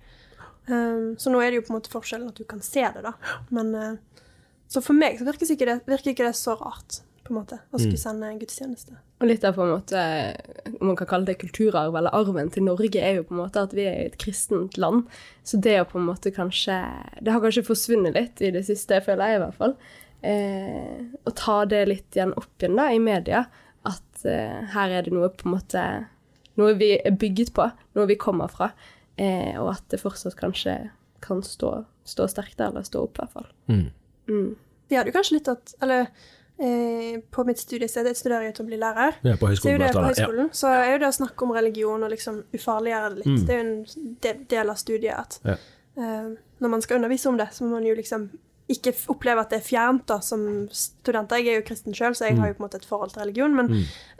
Um, 0.66 1.14
så 1.20 1.30
nå 1.30 1.42
er 1.42 1.52
det 1.52 1.60
jo 1.60 1.66
på 1.66 1.74
en 1.74 1.78
måte 1.78 1.92
forskjellen 1.92 2.30
at 2.32 2.38
du 2.40 2.44
kan 2.48 2.62
se 2.64 2.82
det, 2.82 3.02
da. 3.04 3.12
Men 3.50 3.74
uh, 3.74 4.22
Så 4.66 4.82
for 4.82 4.98
meg 4.98 5.18
så 5.20 5.26
virker 5.28 5.46
ikke 5.46 5.68
det, 5.68 5.76
virker 5.86 6.10
ikke 6.10 6.26
det 6.26 6.34
så 6.34 6.56
rart, 6.58 7.02
på 7.22 7.30
en 7.34 7.38
måte, 7.38 7.60
å 7.70 7.78
skulle 7.78 8.00
sende 8.00 8.26
en 8.26 8.40
gudstjeneste. 8.40 8.96
Og 9.16 9.30
litt 9.30 9.44
av 9.48 9.54
på 9.56 9.64
en 9.64 9.72
måte, 9.72 10.00
om 10.76 10.90
man 10.90 10.96
kan 10.98 11.08
kalle 11.08 11.30
det 11.30 11.38
kulturarv, 11.40 11.94
eller 11.96 12.12
arven 12.12 12.50
til 12.52 12.66
Norge, 12.66 13.00
er 13.00 13.16
jo 13.16 13.24
på 13.24 13.32
en 13.32 13.40
måte 13.40 13.62
at 13.64 13.72
vi 13.76 13.86
er 13.88 14.02
et 14.02 14.18
kristent 14.20 14.76
land. 14.76 15.06
Så 15.40 15.56
det 15.64 15.78
å 15.80 15.86
på 15.88 15.96
en 16.00 16.08
måte 16.10 16.32
kanskje 16.36 16.76
Det 17.24 17.32
har 17.32 17.40
kanskje 17.40 17.64
forsvunnet 17.64 18.16
litt 18.16 18.42
i 18.44 18.52
det 18.52 18.66
siste, 18.68 19.00
føler 19.06 19.32
jeg 19.32 19.38
i 19.38 19.42
hvert 19.46 19.62
fall. 19.62 19.74
Eh, 20.20 21.00
å 21.24 21.32
ta 21.36 21.62
det 21.68 21.86
litt 21.88 22.16
igjen 22.18 22.34
opp 22.36 22.60
igjen 22.60 22.76
da, 22.76 22.90
i 22.92 23.00
media. 23.00 23.46
At 23.88 24.28
eh, 24.28 24.68
her 24.74 24.92
er 24.92 25.06
det 25.06 25.16
noe 25.16 25.32
på 25.32 25.48
en 25.48 25.56
måte 25.58 25.86
Noe 26.56 26.72
vi 26.72 26.94
er 26.96 27.12
bygget 27.12 27.50
på, 27.52 27.66
noe 27.92 28.08
vi 28.08 28.14
kommer 28.16 28.48
fra. 28.48 28.70
Eh, 29.20 29.52
og 29.60 29.74
at 29.74 29.82
det 29.92 30.00
fortsatt 30.00 30.38
kanskje 30.40 30.78
kan 31.20 31.42
stå, 31.44 31.82
stå 32.08 32.24
sterkt 32.32 32.56
der, 32.56 32.70
eller 32.70 32.86
stå 32.86 33.02
opp, 33.04 33.18
i 33.18 33.20
hvert 33.20 33.34
fall. 33.34 33.50
Vi 34.88 34.96
hadde 34.96 35.12
jo 35.12 35.16
kanskje 35.18 35.36
litt 35.36 35.50
at 35.52 35.74
Eller 35.84 36.08
eh, 36.58 37.20
på 37.30 37.44
mitt 37.46 37.58
studiested, 37.60 38.06
jeg 38.06 38.16
studerer 38.16 38.46
jo 38.48 38.52
til 38.56 38.64
å 38.64 38.68
bli 38.70 38.78
lærer. 38.80 39.18
Ja, 39.26 39.36
på 39.36 39.50
Så 39.56 39.68
er 39.72 39.78
det 39.78 39.92
på 39.92 40.00
høyskolen. 40.00 40.16
Ja. 40.16 40.24
høyskolen, 40.26 40.50
så 40.52 40.72
er 40.72 40.92
jo 40.92 40.98
det 41.04 41.08
å 41.12 41.18
snakke 41.20 41.42
om 41.48 41.52
religion 41.56 42.02
og 42.06 42.10
liksom 42.10 42.42
ufarliggjøre 42.56 43.12
det 43.14 43.24
litt, 43.26 43.46
det 43.46 43.54
er 43.54 43.62
jo 43.62 43.68
en 44.32 44.42
del 44.48 44.70
av 44.70 44.76
studiet 44.76 45.14
at 45.18 45.40
Ja. 45.44 45.56
eh, 45.98 46.34
når 46.60 46.68
man 46.72 46.82
skal 46.82 46.96
undervise 46.96 47.26
om 47.28 47.36
det, 47.36 47.48
så 47.52 47.64
må 47.64 47.70
man 47.76 47.84
jo 47.86 47.94
liksom 47.94 48.30
ikke 48.68 48.90
oppleve 49.12 49.38
at 49.44 49.50
det 49.50 49.60
er 49.60 49.62
fjernt 49.68 50.06
da, 50.08 50.16
som 50.20 50.40
studenter. 50.74 51.36
Jeg 51.38 51.46
er 51.54 51.60
jo 51.60 51.66
kristen 51.68 51.94
sjøl, 51.94 52.16
så 52.18 52.24
jeg 52.26 52.36
har 52.36 52.48
jo 52.48 52.54
på 52.54 52.64
en 52.64 52.66
måte 52.66 52.74
et 52.80 52.84
forhold 52.88 53.12
til 53.12 53.20
religion. 53.22 53.54
Men 53.54 53.68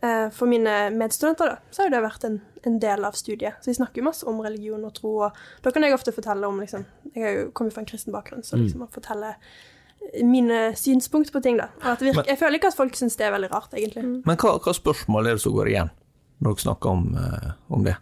eh, 0.03 0.29
for 0.31 0.47
mine 0.47 0.91
medstudenter 0.95 1.49
da, 1.51 1.57
så 1.73 1.83
har 1.83 1.89
jo 1.89 1.95
det 1.97 2.03
vært 2.05 2.25
en, 2.29 2.37
en 2.65 2.79
del 2.79 3.05
av 3.05 3.13
studiet. 3.19 3.55
Så 3.61 3.73
vi 3.73 3.75
snakker 3.75 3.99
jo 3.99 4.05
masse 4.07 4.23
om 4.25 4.39
religion 4.45 4.85
og 4.87 4.95
tro, 4.95 5.17
og 5.27 5.33
da 5.65 5.73
kan 5.75 5.83
jeg 5.83 5.95
ofte 5.97 6.13
fortelle 6.15 6.47
om 6.47 6.61
liksom 6.63 6.85
Jeg 7.17 7.25
har 7.25 7.33
jo 7.41 7.51
kommet 7.51 7.75
fra 7.75 7.81
en 7.83 7.87
kristen 7.91 8.13
bakgrunn, 8.15 8.45
så 8.45 8.55
liksom 8.57 8.83
å 8.87 8.89
fortelle 8.93 9.35
mine 10.25 10.61
synspunkter 10.79 11.35
på 11.35 11.43
ting, 11.45 11.61
da. 11.61 11.71
Virker, 12.01 12.27
jeg 12.29 12.39
føler 12.41 12.61
ikke 12.61 12.73
at 12.73 12.79
folk 12.79 12.99
syns 12.99 13.19
det 13.19 13.29
er 13.29 13.35
veldig 13.37 13.53
rart, 13.53 13.73
egentlig. 13.77 14.05
Men 14.27 14.41
hva, 14.41 14.57
hva 14.63 14.75
spørsmål 14.77 15.31
er 15.31 15.39
det 15.39 15.45
som 15.45 15.57
går 15.57 15.73
igjen 15.73 15.95
når 16.37 16.53
dere 16.53 16.65
snakker 16.67 16.93
om, 16.93 17.09
uh, 17.17 17.51
om 17.73 17.87
det? 17.87 17.97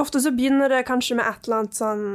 Ofte 0.00 0.20
så 0.20 0.32
begynner 0.34 0.72
det 0.72 0.84
kanskje 0.88 1.16
med 1.18 1.28
et 1.28 1.46
eller 1.46 1.62
annet 1.62 1.76
sånn 1.78 2.06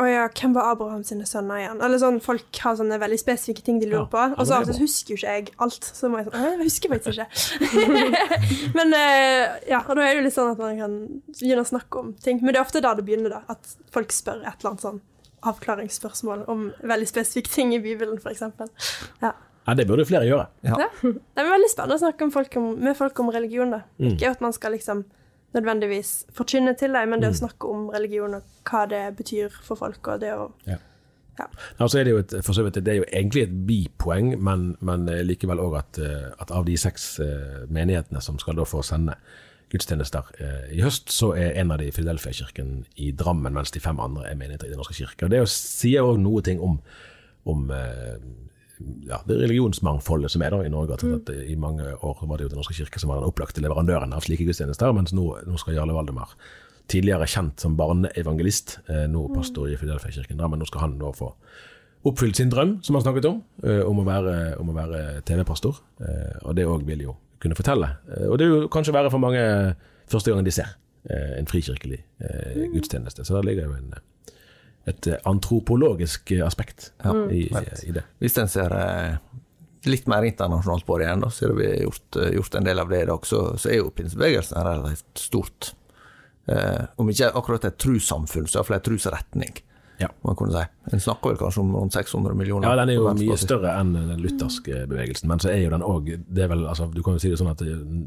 Å 0.00 0.06
ja, 0.06 0.22
hvem 0.32 0.54
var 0.54 0.70
Abraham 0.70 1.02
sine 1.04 1.26
sønner 1.28 1.60
igjen? 1.60 1.80
Eller 1.84 2.00
sånn, 2.00 2.20
Folk 2.24 2.60
har 2.62 2.78
sånne 2.78 2.96
veldig 3.02 3.18
spesifikke 3.20 3.64
ting 3.66 3.80
de 3.82 3.90
lurer 3.90 4.06
Ja, 4.06 4.10
på. 4.12 4.22
Og 4.38 4.48
så 4.48 4.60
men 4.62 4.70
til 4.70 4.80
husker 4.86 5.12
jo 5.12 5.18
ikke 5.18 5.34
jeg 5.34 5.50
alt. 5.66 5.90
Så 5.98 6.08
må 6.08 6.22
jeg 6.22 6.30
sånn 6.30 6.46
Jeg 6.46 6.60
husker 6.62 6.94
faktisk 6.94 7.18
ikke. 7.18 7.98
men 8.78 8.96
uh, 8.96 9.58
ja, 9.68 9.82
og 9.82 9.92
da 9.98 10.06
er 10.06 10.14
det 10.14 10.22
jo 10.22 10.26
litt 10.28 10.38
sånn 10.38 10.54
at 10.54 10.62
man 10.62 10.80
kan 10.80 10.96
begynne 11.34 11.66
å 11.66 11.72
snakke 11.74 12.04
om 12.04 12.14
ting. 12.22 12.40
Men 12.40 12.54
det 12.54 12.62
er 12.62 12.68
ofte 12.68 12.84
da 12.86 12.94
det 12.96 13.04
begynner, 13.10 13.34
da. 13.34 13.42
At 13.52 13.76
folk 13.92 14.14
spør 14.14 14.40
et 14.44 14.54
eller 14.54 14.72
annet 14.72 14.86
sånn 14.86 15.02
avklaringsspørsmål 15.42 16.44
om 16.48 16.66
veldig 16.82 17.08
spesifikke 17.08 17.50
ting 17.52 17.74
i 17.74 17.80
Bibelen, 17.82 18.18
f.eks. 18.18 18.42
Ja. 19.22 19.32
Ja, 19.66 19.74
det 19.76 19.86
burde 19.86 20.04
flere 20.08 20.24
gjøre. 20.26 20.46
Ja. 20.64 20.76
Det 21.02 21.40
er 21.42 21.50
veldig 21.50 21.68
spennende 21.70 21.98
å 21.98 22.02
snakke 22.02 22.24
om 22.26 22.30
folk 22.34 22.56
om, 22.56 22.70
med 22.80 22.96
folk 22.96 23.18
om 23.20 23.28
religion. 23.30 23.70
da. 23.70 23.82
Mm. 24.00 24.14
Ikke 24.14 24.30
at 24.32 24.40
man 24.40 24.52
skal 24.56 24.72
liksom 24.74 25.04
nødvendigvis 25.54 26.12
forkynne 26.34 26.74
til 26.78 26.94
dem, 26.94 27.08
men 27.10 27.20
det 27.20 27.28
Mm. 27.30 27.34
å 27.34 27.38
snakke 27.38 27.68
om 27.68 27.88
religion 27.90 28.34
og 28.34 28.42
hva 28.64 28.86
det 28.88 29.16
betyr 29.16 29.50
for 29.62 29.76
folk. 29.76 30.06
og 30.08 30.20
det 30.20 30.32
å... 30.34 30.50
Altså 31.78 31.98
er 31.98 32.04
det, 32.04 32.10
jo 32.10 32.18
et, 32.18 32.34
for 32.44 32.52
så 32.52 32.62
vidt, 32.62 32.74
det 32.84 32.88
er 32.88 32.98
jo 32.98 33.04
egentlig 33.12 33.42
et 33.42 33.66
bipoeng, 33.66 34.34
men, 34.42 34.76
men 34.80 35.06
likevel 35.24 35.58
òg 35.62 35.78
at, 35.78 35.98
eh, 35.98 36.32
at 36.38 36.50
av 36.50 36.66
de 36.66 36.76
seks 36.76 37.18
eh, 37.20 37.62
menighetene 37.68 38.20
som 38.20 38.38
skal 38.38 38.56
da 38.56 38.66
få 38.68 38.82
sende 38.84 39.14
gudstjenester 39.70 40.30
eh, 40.42 40.68
i 40.76 40.82
høst, 40.84 41.10
så 41.14 41.32
er 41.38 41.56
en 41.60 41.72
av 41.74 41.80
de 41.80 41.90
Filadelfia-kirken 41.94 42.84
i 43.00 43.10
Drammen, 43.16 43.54
mens 43.54 43.72
de 43.74 43.82
fem 43.82 44.00
andre 44.02 44.26
er 44.30 44.38
menigheter 44.38 44.68
i 44.68 44.72
Den 44.72 44.80
norske 44.82 44.96
kirke. 44.98 45.26
Og 45.26 45.32
Det 45.32 45.42
sier 45.52 46.06
òg 46.06 46.18
noe 46.22 46.42
ting 46.46 46.62
om, 46.64 46.78
om 47.50 47.70
eh, 47.74 48.16
ja, 49.06 49.20
det 49.28 49.38
religionsmangfoldet 49.44 50.34
som 50.34 50.44
er 50.44 50.54
da 50.54 50.64
i 50.66 50.72
Norge. 50.72 50.98
At, 50.98 51.06
at 51.20 51.32
I 51.46 51.58
mange 51.60 51.94
år 51.94 52.24
var 52.24 52.38
det 52.40 52.48
jo 52.48 52.54
Den 52.54 52.62
norske 52.62 52.76
kirke 52.76 53.02
som 53.02 53.12
var 53.12 53.20
den 53.20 53.30
opplagte 53.30 53.62
leverandøren 53.62 54.16
av 54.16 54.26
slike 54.26 54.48
gudstjenester, 54.48 54.92
mens 54.96 55.14
nå, 55.16 55.28
nå 55.46 55.62
skal 55.62 55.78
Jarle 55.78 55.96
Valdemar, 55.96 56.34
tidligere 56.90 57.28
kjent 57.30 57.62
som 57.62 57.78
barneevangelist, 57.78 58.80
eh, 58.90 59.06
nå 59.10 59.28
pastor 59.36 59.70
i 59.70 59.78
Filadelfia-kirken 59.78 60.40
Drammen, 60.40 60.62
nå 60.62 60.70
skal 60.70 60.88
han 60.88 60.98
da 61.02 61.14
få 61.14 61.32
oppfylt 62.10 62.38
sin 62.40 62.50
drøm, 62.50 62.78
som 62.82 62.96
han 62.96 63.02
snakket 63.04 63.26
om, 63.28 63.42
om 63.84 63.98
å 64.00 64.04
være, 64.06 64.34
være 64.72 65.00
TV-pastor. 65.28 65.82
Og 66.48 66.54
det 66.56 66.64
òg 66.64 66.86
vil 66.88 67.02
jo 67.04 67.12
kunne 67.42 67.58
fortelle. 67.58 67.94
Eh, 68.12 68.28
og 68.28 68.38
det 68.40 68.48
vil 68.50 68.64
jo 68.66 68.70
kanskje 68.72 68.94
være 68.96 69.10
for 69.12 69.22
mange 69.22 69.42
første 70.10 70.32
gang 70.32 70.46
de 70.46 70.54
ser 70.54 70.72
eh, 71.08 71.36
en 71.38 71.50
frikirkelig 71.50 72.00
eh, 72.20 72.64
gudstjeneste. 72.74 73.24
Så 73.24 73.36
der 73.38 73.48
ligger 73.48 73.68
jo 73.70 73.76
en, 73.78 73.94
et 74.90 75.10
eh, 75.10 75.20
antropologisk 75.28 76.32
eh, 76.36 76.44
aspekt 76.46 76.92
Ja, 77.04 77.14
i, 77.30 77.46
i 77.86 77.94
det. 77.96 78.04
Hvis 78.22 78.38
en 78.40 78.50
ser 78.52 78.74
eh, 78.76 79.16
litt 79.88 80.08
mer 80.12 80.26
internasjonalt 80.28 80.84
på 80.84 80.98
det 81.00 81.08
igjen, 81.08 81.24
da, 81.24 81.30
siden 81.32 81.56
vi 81.56 81.68
har 81.70 81.82
gjort, 81.86 82.20
eh, 82.20 82.32
gjort 82.36 82.58
en 82.60 82.66
del 82.68 82.82
av 82.82 82.92
det 82.92 83.04
i 83.04 83.10
dag, 83.10 83.26
så, 83.26 83.44
så 83.56 83.72
er 83.72 83.80
jo 83.80 83.92
pinsebevegelsen 83.96 84.60
relativt 84.66 85.24
stort. 85.28 85.72
Eh, 86.50 86.84
om 87.00 87.08
ikke 87.12 87.32
akkurat 87.38 87.64
et 87.68 87.78
trossamfunn, 87.80 88.48
så 88.50 88.60
iallfall 88.60 88.80
en 88.80 88.86
trosretning, 88.90 89.60
Ja. 90.00 90.08
man 90.24 90.36
kunne 90.38 90.54
si. 90.54 90.62
En 90.94 91.02
snakker 91.04 91.36
kanskje 91.36 91.60
om 91.60 91.74
rundt 91.76 91.92
600 91.96 92.34
millioner. 92.34 92.68
Ja, 92.68 92.78
den 92.80 92.92
er 92.92 92.98
jo 92.98 93.10
mye 93.16 93.36
større 93.40 93.74
enn 93.76 93.92
den 93.96 94.22
lutherske 94.24 94.86
bevegelsen, 94.88 95.28
men 95.28 95.42
så 95.42 95.52
er 95.52 95.60
jo 95.60 95.74
den 95.74 95.84
òg 95.84 96.08
altså, 96.40 96.88
Du 96.94 97.02
kan 97.04 97.18
jo 97.18 97.22
si 97.22 97.32
det 97.32 97.38
sånn 97.40 97.52
at 97.52 97.62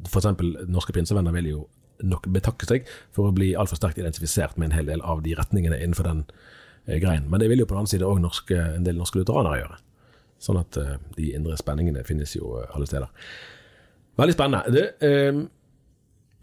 f.eks. 0.09 0.29
norske 0.73 0.95
pinsevenner 0.95 1.35
vil 1.37 1.51
jo 1.51 1.61
nok 2.03 2.27
betakke 2.33 2.67
seg 2.67 2.89
for 3.15 3.29
å 3.29 3.35
bli 3.35 3.53
altfor 3.55 3.79
sterkt 3.79 4.01
identifisert 4.01 4.57
med 4.57 4.71
en 4.71 4.77
hel 4.79 4.89
del 4.89 5.03
av 5.05 5.21
de 5.23 5.35
retningene 5.37 5.77
innenfor 5.79 6.09
den 6.09 6.23
eh, 6.87 6.99
greien. 6.99 7.29
Men 7.29 7.39
det 7.39 7.49
vil 7.51 7.63
jo 7.63 7.69
på 7.69 7.77
den 7.77 7.83
annen 7.83 7.93
side 7.93 8.09
òg 8.09 8.19
en 8.57 8.87
del 8.87 8.99
norske 8.99 9.21
lutheranere 9.21 9.61
gjøre. 9.61 9.79
Sånn 10.43 10.59
at 10.59 10.79
eh, 10.81 10.95
de 11.15 11.31
indre 11.37 11.55
spenningene 11.59 12.03
finnes 12.07 12.33
jo 12.35 12.57
eh, 12.59 12.67
alle 12.75 12.89
steder. 12.89 13.11
Veldig 14.19 14.35
spennende. 14.35 14.73
Det, 14.73 14.85
eh, 15.05 15.43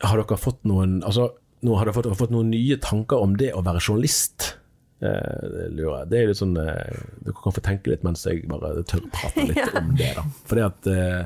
har 0.06 0.22
dere 0.22 0.40
fått 0.40 0.64
noen 0.68 1.00
altså, 1.04 1.28
nå 1.66 1.76
har 1.76 1.88
dere 1.88 1.96
fått, 1.98 2.08
fått 2.16 2.32
noen 2.32 2.50
nye 2.54 2.78
tanker 2.80 3.20
om 3.20 3.36
det 3.36 3.52
å 3.52 3.64
være 3.66 3.82
journalist? 3.82 4.54
Eh, 5.00 5.48
det 5.48 5.66
lurer 5.72 6.02
jeg. 6.02 6.08
Det 6.10 6.18
er 6.18 6.26
litt 6.28 6.38
sånn 6.40 6.56
eh, 6.60 6.96
Dere 7.24 7.36
kan 7.38 7.54
få 7.56 7.62
tenke 7.64 7.88
litt 7.88 8.02
mens 8.04 8.26
jeg 8.28 8.42
bare 8.50 8.82
tør 8.84 9.06
prate 9.14 9.46
litt 9.48 9.76
om 9.80 9.94
det. 9.96 10.12
da 10.18 10.24
Fordi 10.50 10.64
at 10.66 10.88
eh, 10.92 11.20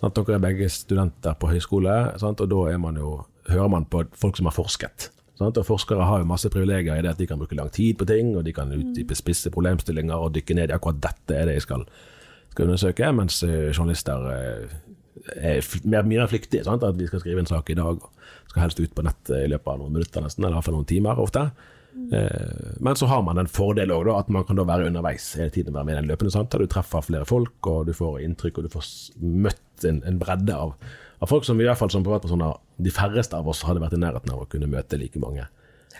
sant, 0.00 0.16
Dere 0.18 0.38
er 0.38 0.42
begge 0.42 0.70
studenter 0.72 1.36
på 1.38 1.50
høyskole, 1.52 1.96
sant, 2.18 2.42
og 2.42 2.50
da 2.50 2.78
man 2.82 2.98
jo, 2.98 3.20
hører 3.46 3.70
man 3.70 3.86
på 3.90 4.02
folk 4.18 4.40
som 4.40 4.50
har 4.50 4.56
forsket. 4.56 5.10
Sant? 5.38 5.58
Og 5.60 5.68
Forskere 5.68 6.08
har 6.08 6.22
jo 6.22 6.30
masse 6.32 6.50
privilegier 6.50 6.98
i 6.98 7.04
det 7.04 7.12
at 7.14 7.20
de 7.20 7.28
kan 7.30 7.38
bruke 7.38 7.58
lang 7.58 7.70
tid 7.74 8.00
på 8.00 8.08
ting, 8.10 8.34
og 8.34 8.42
de 8.46 8.54
kan 8.56 8.74
utdype 8.74 9.14
spisse 9.18 9.52
problemstillinger 9.54 10.18
og 10.18 10.34
dykke 10.34 10.58
ned 10.58 10.72
i 10.72 10.76
akkurat 10.76 10.98
dette 11.06 11.36
er 11.38 11.46
det 11.46 11.60
jeg 11.60 11.66
skal, 11.68 11.84
skal 12.50 12.66
undersøke, 12.66 13.12
mens 13.14 13.38
journalister 13.46 14.26
er 15.38 15.62
mer, 15.86 16.02
mer 16.02 16.26
flyktige. 16.30 16.64
Sant? 16.66 16.82
At 16.82 16.98
vi 16.98 17.06
skal 17.06 17.22
skrive 17.22 17.42
en 17.44 17.50
sak 17.50 17.70
i 17.70 17.78
dag, 17.78 18.02
og 18.02 18.50
skal 18.50 18.66
helst 18.66 18.82
ut 18.82 18.94
på 18.98 19.06
nettet 19.06 19.44
i 19.44 19.50
løpet 19.54 19.70
av 19.70 19.78
noen 19.78 19.94
minutter, 19.94 20.26
nesten, 20.26 20.46
eller 20.48 20.66
fall 20.66 20.74
noen 20.74 20.90
timer 20.90 21.22
ofte. 21.22 21.46
Eh, 22.12 22.76
Men 22.80 22.94
så 22.96 23.06
har 23.06 23.22
man 23.22 23.38
en 23.38 23.46
fordel 23.50 23.90
òg, 23.92 24.08
at 24.18 24.28
man 24.32 24.44
kan 24.44 24.56
være 24.56 24.86
underveis 24.88 25.34
hele 25.36 25.50
tiden. 25.50 25.74
være 25.74 25.84
med 25.84 25.94
i 25.96 26.00
den 26.00 26.08
løpende 26.10 26.32
samtalen. 26.32 26.66
Du 26.66 26.72
treffer 26.74 27.02
flere 27.02 27.24
folk, 27.28 27.54
og 27.66 27.86
du 27.86 27.92
får 27.92 28.20
inntrykk, 28.24 28.58
og 28.58 28.64
du 28.64 28.68
får 28.72 28.84
møtt 29.20 29.84
en, 29.84 30.02
en 30.06 30.18
bredde 30.18 30.54
av, 30.54 30.74
av 31.22 31.28
folk 31.28 31.44
som 31.44 31.60
i 31.60 31.64
hvert 31.64 31.78
fall 31.78 31.90
som 31.90 32.02
privatpersoner, 32.04 32.56
de 32.82 32.90
færreste 32.90 33.36
av 33.36 33.48
oss 33.48 33.62
hadde 33.62 33.80
vært 33.80 33.94
i 33.94 34.00
nærheten 34.02 34.32
av 34.32 34.42
å 34.42 34.48
kunne 34.50 34.66
møte 34.70 34.98
like 34.98 35.18
mange 35.22 35.46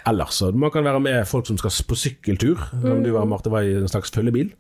ellers. 0.09 0.35
Så 0.41 0.51
man 0.57 0.71
kan 0.75 0.83
være 0.85 0.99
med 1.01 1.27
folk 1.29 1.47
som 1.47 1.59
skal 1.61 1.71
på 1.87 1.95
sykkeltur, 1.95 2.59
som 2.81 3.03
du 3.05 3.11
var, 3.15 3.25
Marte, 3.31 3.51
var 3.53 3.63
i 3.63 3.75
en 3.79 3.89
slags 3.91 4.11
følgebil. 4.11 4.51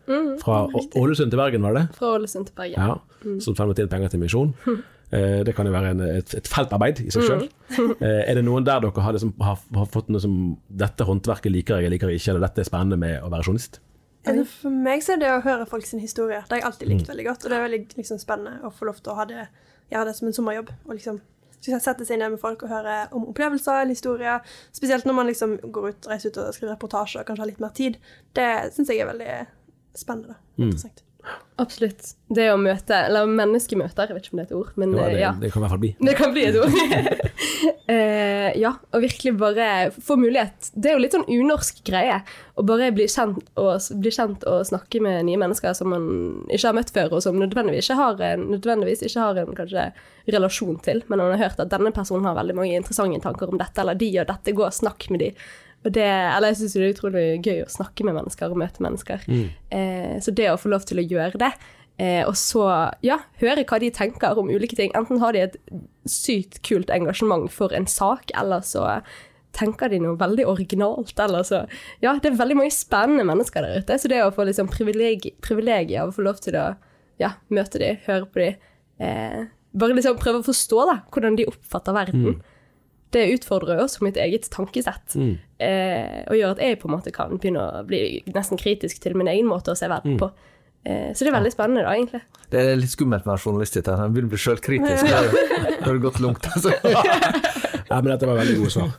Fra 0.42 0.66
Ålesund 0.94 1.32
til 1.32 1.38
Bergen, 1.40 1.62
var 1.66 1.74
det? 1.74 1.86
Fra 1.96 2.12
Ålesund 2.18 2.46
til 2.50 2.54
Bergen. 2.54 2.78
Ja, 2.78 3.38
som 3.42 3.56
samlet 3.58 3.80
inn 3.82 3.88
penger 3.90 4.12
til 4.12 4.20
misjon. 4.22 4.54
Eh, 5.12 5.42
det 5.44 5.52
kan 5.54 5.66
jo 5.68 5.72
være 5.74 5.90
en, 5.92 6.00
et, 6.00 6.34
et 6.38 6.48
feltarbeid 6.48 7.02
i 7.04 7.10
seg 7.12 7.26
sjøl. 7.26 7.42
Mm. 7.76 7.90
er 8.00 8.34
det 8.38 8.44
noen 8.46 8.64
der 8.64 8.80
dere 8.80 9.04
har, 9.04 9.12
liksom, 9.12 9.34
har, 9.44 9.58
har 9.76 9.88
fått 9.92 10.08
noe 10.12 10.20
som 10.20 10.36
Dette 10.68 11.04
håndverket 11.08 11.52
liker 11.52 11.76
jeg, 11.78 11.84
jeg 11.88 11.92
liker 11.94 12.12
ikke, 12.12 12.30
eller 12.32 12.46
dette 12.46 12.62
er 12.64 12.68
spennende 12.68 12.96
med 13.00 13.18
å 13.20 13.28
være 13.32 13.44
journalist? 13.48 13.80
For 14.22 14.70
meg 14.70 15.02
så 15.02 15.16
er 15.16 15.20
det 15.20 15.30
å 15.34 15.40
høre 15.42 15.66
folk 15.66 15.84
sin 15.88 16.00
historie. 16.00 16.38
Det 16.46 16.54
har 16.54 16.60
jeg 16.62 16.66
alltid 16.70 16.88
Mm. 16.88 16.94
likt 16.96 17.08
veldig 17.10 17.24
godt. 17.26 17.44
Og 17.44 17.50
det 17.50 17.56
er 17.58 17.64
veldig 17.68 17.80
liksom, 17.98 18.18
spennende 18.22 18.60
å 18.62 18.70
få 18.72 18.86
lov 18.86 19.00
til 19.02 19.12
å 19.12 19.16
ha 19.18 19.24
det, 19.26 19.46
gjøre 19.90 20.04
det 20.06 20.16
som 20.16 20.28
en 20.28 20.36
sommerjobb. 20.36 20.70
Og 20.86 20.94
liksom 20.94 21.20
sette 21.62 22.04
seg 22.06 22.18
ned 22.18 22.30
med 22.34 22.40
folk 22.42 22.62
og 22.64 22.70
høre 22.72 23.08
om 23.14 23.26
opplevelser 23.30 23.82
eller 23.82 23.94
historier. 23.94 24.40
Spesielt 24.74 25.04
når 25.06 25.14
man 25.14 25.26
liksom 25.30 25.56
går 25.74 25.88
ut, 25.88 26.06
reiser 26.10 26.30
ut 26.30 26.38
og 26.42 26.54
skriver 26.54 26.74
reportasje 26.74 27.20
og 27.20 27.26
kanskje 27.28 27.44
har 27.44 27.50
litt 27.52 27.60
mer 27.62 27.74
tid. 27.76 27.98
Det 28.34 28.48
syns 28.74 28.88
jeg 28.90 29.02
er 29.02 29.10
veldig 29.12 29.36
spennende. 29.98 30.38
Mm. 30.58 30.72
Absolutt. 31.60 32.14
Det 32.32 32.46
å 32.50 32.56
møte, 32.58 32.96
eller 33.06 33.28
menneskemøter, 33.28 34.08
jeg 34.08 34.16
vet 34.16 34.24
ikke 34.26 34.34
om 34.34 34.40
det 34.40 34.44
er 34.44 34.48
et 34.48 34.56
ord, 34.56 34.70
men 34.80 34.94
Jo, 34.96 35.02
det, 35.02 35.18
ja. 35.20 35.32
det 35.38 35.50
kan 35.52 35.60
i 35.60 35.64
hvert 35.64 35.74
fall 35.74 35.82
bli. 35.82 35.90
Det 36.08 36.14
kan 36.18 36.32
bli 36.34 36.44
et 36.48 36.56
ord. 36.58 36.72
uh, 37.92 38.48
ja, 38.64 38.72
og 38.90 39.04
virkelig 39.04 39.34
bare 39.38 39.66
få 39.94 40.16
mulighet. 40.18 40.72
Det 40.74 40.90
er 40.90 40.96
jo 40.96 41.02
litt 41.04 41.14
sånn 41.14 41.28
unorsk 41.28 41.82
greie 41.86 42.22
å 42.58 42.64
bare 42.66 42.90
bli 42.96 43.06
kjent, 43.10 43.52
og, 43.60 43.90
bli 44.00 44.14
kjent 44.16 44.46
og 44.48 44.64
snakke 44.66 45.02
med 45.04 45.28
nye 45.28 45.40
mennesker 45.44 45.76
som 45.76 45.92
man 45.92 46.08
ikke 46.48 46.70
har 46.70 46.78
møtt 46.80 46.94
før, 46.96 47.18
og 47.18 47.26
som 47.26 47.38
nødvendigvis 47.38 47.90
ikke 47.90 48.00
har 48.00 48.24
en, 48.32 48.48
nødvendigvis 48.56 49.04
ikke 49.06 49.28
har 49.28 49.42
en 49.44 49.54
kanskje, 49.60 49.90
relasjon 50.32 50.76
til, 50.86 51.00
men 51.10 51.18
man 51.18 51.32
har 51.34 51.48
hørt 51.48 51.60
at 51.62 51.70
denne 51.72 51.90
personen 51.94 52.28
har 52.28 52.36
veldig 52.38 52.54
mange 52.54 52.76
interessante 52.78 53.18
tanker 53.24 53.50
om 53.50 53.58
dette, 53.58 53.80
eller 53.82 53.98
de 53.98 54.10
og 54.22 54.28
dette, 54.28 54.54
gå 54.54 54.66
og 54.66 54.76
snakk 54.76 55.08
med 55.10 55.24
de. 55.24 55.30
Det, 55.82 56.04
eller 56.06 56.52
jeg 56.52 56.56
syns 56.60 56.72
det 56.78 56.82
er 56.82 56.92
utrolig 56.94 57.22
gøy 57.42 57.62
å 57.64 57.70
snakke 57.70 58.04
med 58.06 58.14
mennesker 58.14 58.52
og 58.52 58.60
møte 58.60 58.82
mennesker. 58.84 59.24
Eh, 59.70 60.18
så 60.22 60.30
det 60.30 60.50
å 60.52 60.58
få 60.60 60.70
lov 60.70 60.84
til 60.86 61.02
å 61.02 61.06
gjøre 61.08 61.40
det, 61.42 61.52
Eh, 62.00 62.24
og 62.26 62.32
så 62.40 62.62
ja, 63.04 63.18
høre 63.42 63.66
hva 63.68 63.78
de 63.78 63.90
tenker 63.92 64.38
om 64.40 64.48
ulike 64.48 64.74
ting. 64.78 64.90
Enten 64.96 65.20
har 65.20 65.34
de 65.36 65.42
et 65.44 65.56
sykt 66.08 66.62
kult 66.66 66.90
engasjement 66.90 67.50
for 67.52 67.72
en 67.76 67.86
sak, 67.86 68.32
eller 68.40 68.64
så 68.64 68.86
tenker 69.52 69.92
de 69.92 69.98
noe 70.00 70.16
veldig 70.16 70.46
originalt. 70.48 71.12
Eller 71.20 71.44
så 71.46 71.66
Ja, 72.00 72.14
det 72.16 72.32
er 72.32 72.38
veldig 72.40 72.56
mange 72.56 72.72
spennende 72.72 73.26
mennesker 73.28 73.62
der 73.62 73.82
ute. 73.84 73.98
Så 74.00 74.08
det 74.08 74.22
å 74.24 74.32
få 74.32 74.48
liksom 74.48 74.70
privilegi- 74.72 75.34
privilegiet 75.44 76.00
av 76.00 76.08
å 76.08 76.16
få 76.16 76.24
lov 76.24 76.40
til 76.40 76.56
å 76.56 76.76
ja, 77.20 77.34
møte 77.50 77.78
de, 77.78 77.98
høre 78.06 78.26
på 78.26 78.40
de 78.40 78.56
eh, 78.98 79.44
Bare 79.74 79.94
liksom 79.94 80.18
prøve 80.20 80.40
å 80.42 80.44
forstå 80.44 80.82
da, 80.88 80.98
hvordan 81.12 81.36
de 81.36 81.46
oppfatter 81.48 81.94
verden. 81.96 82.42
Det 83.12 83.26
utfordrer 83.34 83.82
også 83.82 84.04
mitt 84.06 84.16
eget 84.16 84.48
tankesett. 84.52 85.16
Eh, 85.60 86.22
og 86.30 86.38
gjør 86.38 86.54
at 86.56 86.62
jeg 86.64 86.78
på 86.80 86.88
en 86.88 86.94
måte 86.96 87.12
kan 87.14 87.34
begynne 87.38 87.60
å 87.60 87.82
bli 87.86 88.22
nesten 88.32 88.58
kritisk 88.60 89.02
til 89.04 89.14
min 89.18 89.28
egen 89.28 89.46
måte 89.50 89.74
å 89.74 89.78
se 89.78 89.88
verden 89.92 90.16
på. 90.20 90.30
Eh, 90.84 91.12
så 91.14 91.22
det 91.22 91.30
er 91.30 91.36
veldig 91.36 91.52
spennende, 91.54 91.84
da, 91.86 91.92
egentlig. 91.94 92.22
Det 92.50 92.58
er 92.62 92.80
litt 92.80 92.90
skummelt 92.90 93.26
med 93.26 93.34
en 93.34 93.36
være 93.36 93.44
journalist. 93.44 93.76
dette. 93.78 93.94
Han 94.00 94.14
begynner 94.14 94.32
å 94.32 94.34
bli 94.34 94.42
sjølkritisk. 94.42 95.04
Det 95.06 95.84
har 95.86 96.00
gått 96.02 96.20
langt. 96.24 96.48
Altså. 96.56 96.72
Ja, 97.92 97.98
men 98.00 98.08
dette 98.14 98.24
var 98.24 98.38
veldig 98.40 98.54
gode 98.56 98.70
svar. 98.72 98.92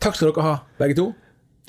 Takk 0.00 0.14
skal 0.16 0.30
dere 0.30 0.44
ha, 0.46 0.52
begge 0.80 0.94
to. 0.96 1.10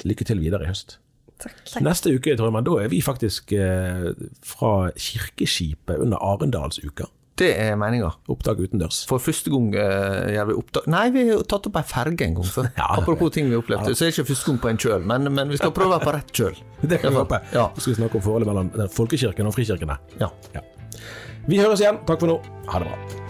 Lykke 0.08 0.24
til 0.30 0.40
videre 0.40 0.64
i 0.64 0.70
høst. 0.70 0.94
Takk. 1.42 1.58
Neste 1.84 2.14
uke 2.16 2.32
tror 2.38 2.48
jeg, 2.48 2.54
men 2.56 2.64
da 2.68 2.76
er 2.80 2.92
vi 2.94 3.02
faktisk 3.04 3.52
eh, 3.58 4.06
fra 4.46 4.70
Kirkeskipet 4.96 6.00
under 6.00 6.22
Arendalsuka. 6.24 7.10
Det 7.40 7.50
er 7.58 7.78
meninga. 7.80 8.12
Opptak 8.30 8.60
utendørs. 8.60 9.02
For 9.10 9.24
første 9.24 9.52
gang 9.54 9.70
uh, 9.74 10.28
gjør 10.34 10.50
vi 10.50 10.58
opptak 10.60 10.90
Nei, 10.92 11.06
vi 11.16 11.24
har 11.30 11.46
tatt 11.50 11.70
opp 11.70 11.80
ei 11.80 11.86
ferge 11.88 12.28
en 12.28 12.38
gang. 12.38 12.52
Ja, 12.82 12.92
Apropos 12.98 13.34
ting 13.34 13.50
vi 13.50 13.58
opplevde. 13.58 13.96
Så 13.96 14.06
er 14.06 14.12
det 14.12 14.18
ikke 14.18 14.30
første 14.34 14.52
gang 14.52 14.62
på 14.66 14.72
en 14.74 14.84
kjøl, 14.86 15.08
men, 15.14 15.32
men 15.32 15.54
vi 15.54 15.62
skal 15.62 15.74
prøve 15.76 15.94
å 15.94 15.98
være 15.98 16.08
på 16.10 16.16
rett 16.18 16.36
kjøl. 16.42 16.62
Det 16.92 17.02
kan 17.02 17.16
vi 17.16 17.22
håpe. 17.24 17.42
Ja. 17.56 17.70
Så 17.76 17.88
skal 17.88 17.96
vi 17.96 18.00
snakke 18.04 18.22
om 18.22 18.28
forholdet 18.28 18.52
mellom 18.52 18.94
folkekirken 19.00 19.50
og 19.50 19.58
frikirkene. 19.58 20.00
Ja. 20.22 20.32
Ja. 20.58 20.66
Vi 21.48 21.60
høres 21.62 21.82
igjen. 21.84 22.04
Takk 22.08 22.22
for 22.22 22.36
nå. 22.36 22.40
Ha 22.70 22.84
det 22.84 22.92
bra. 22.92 23.30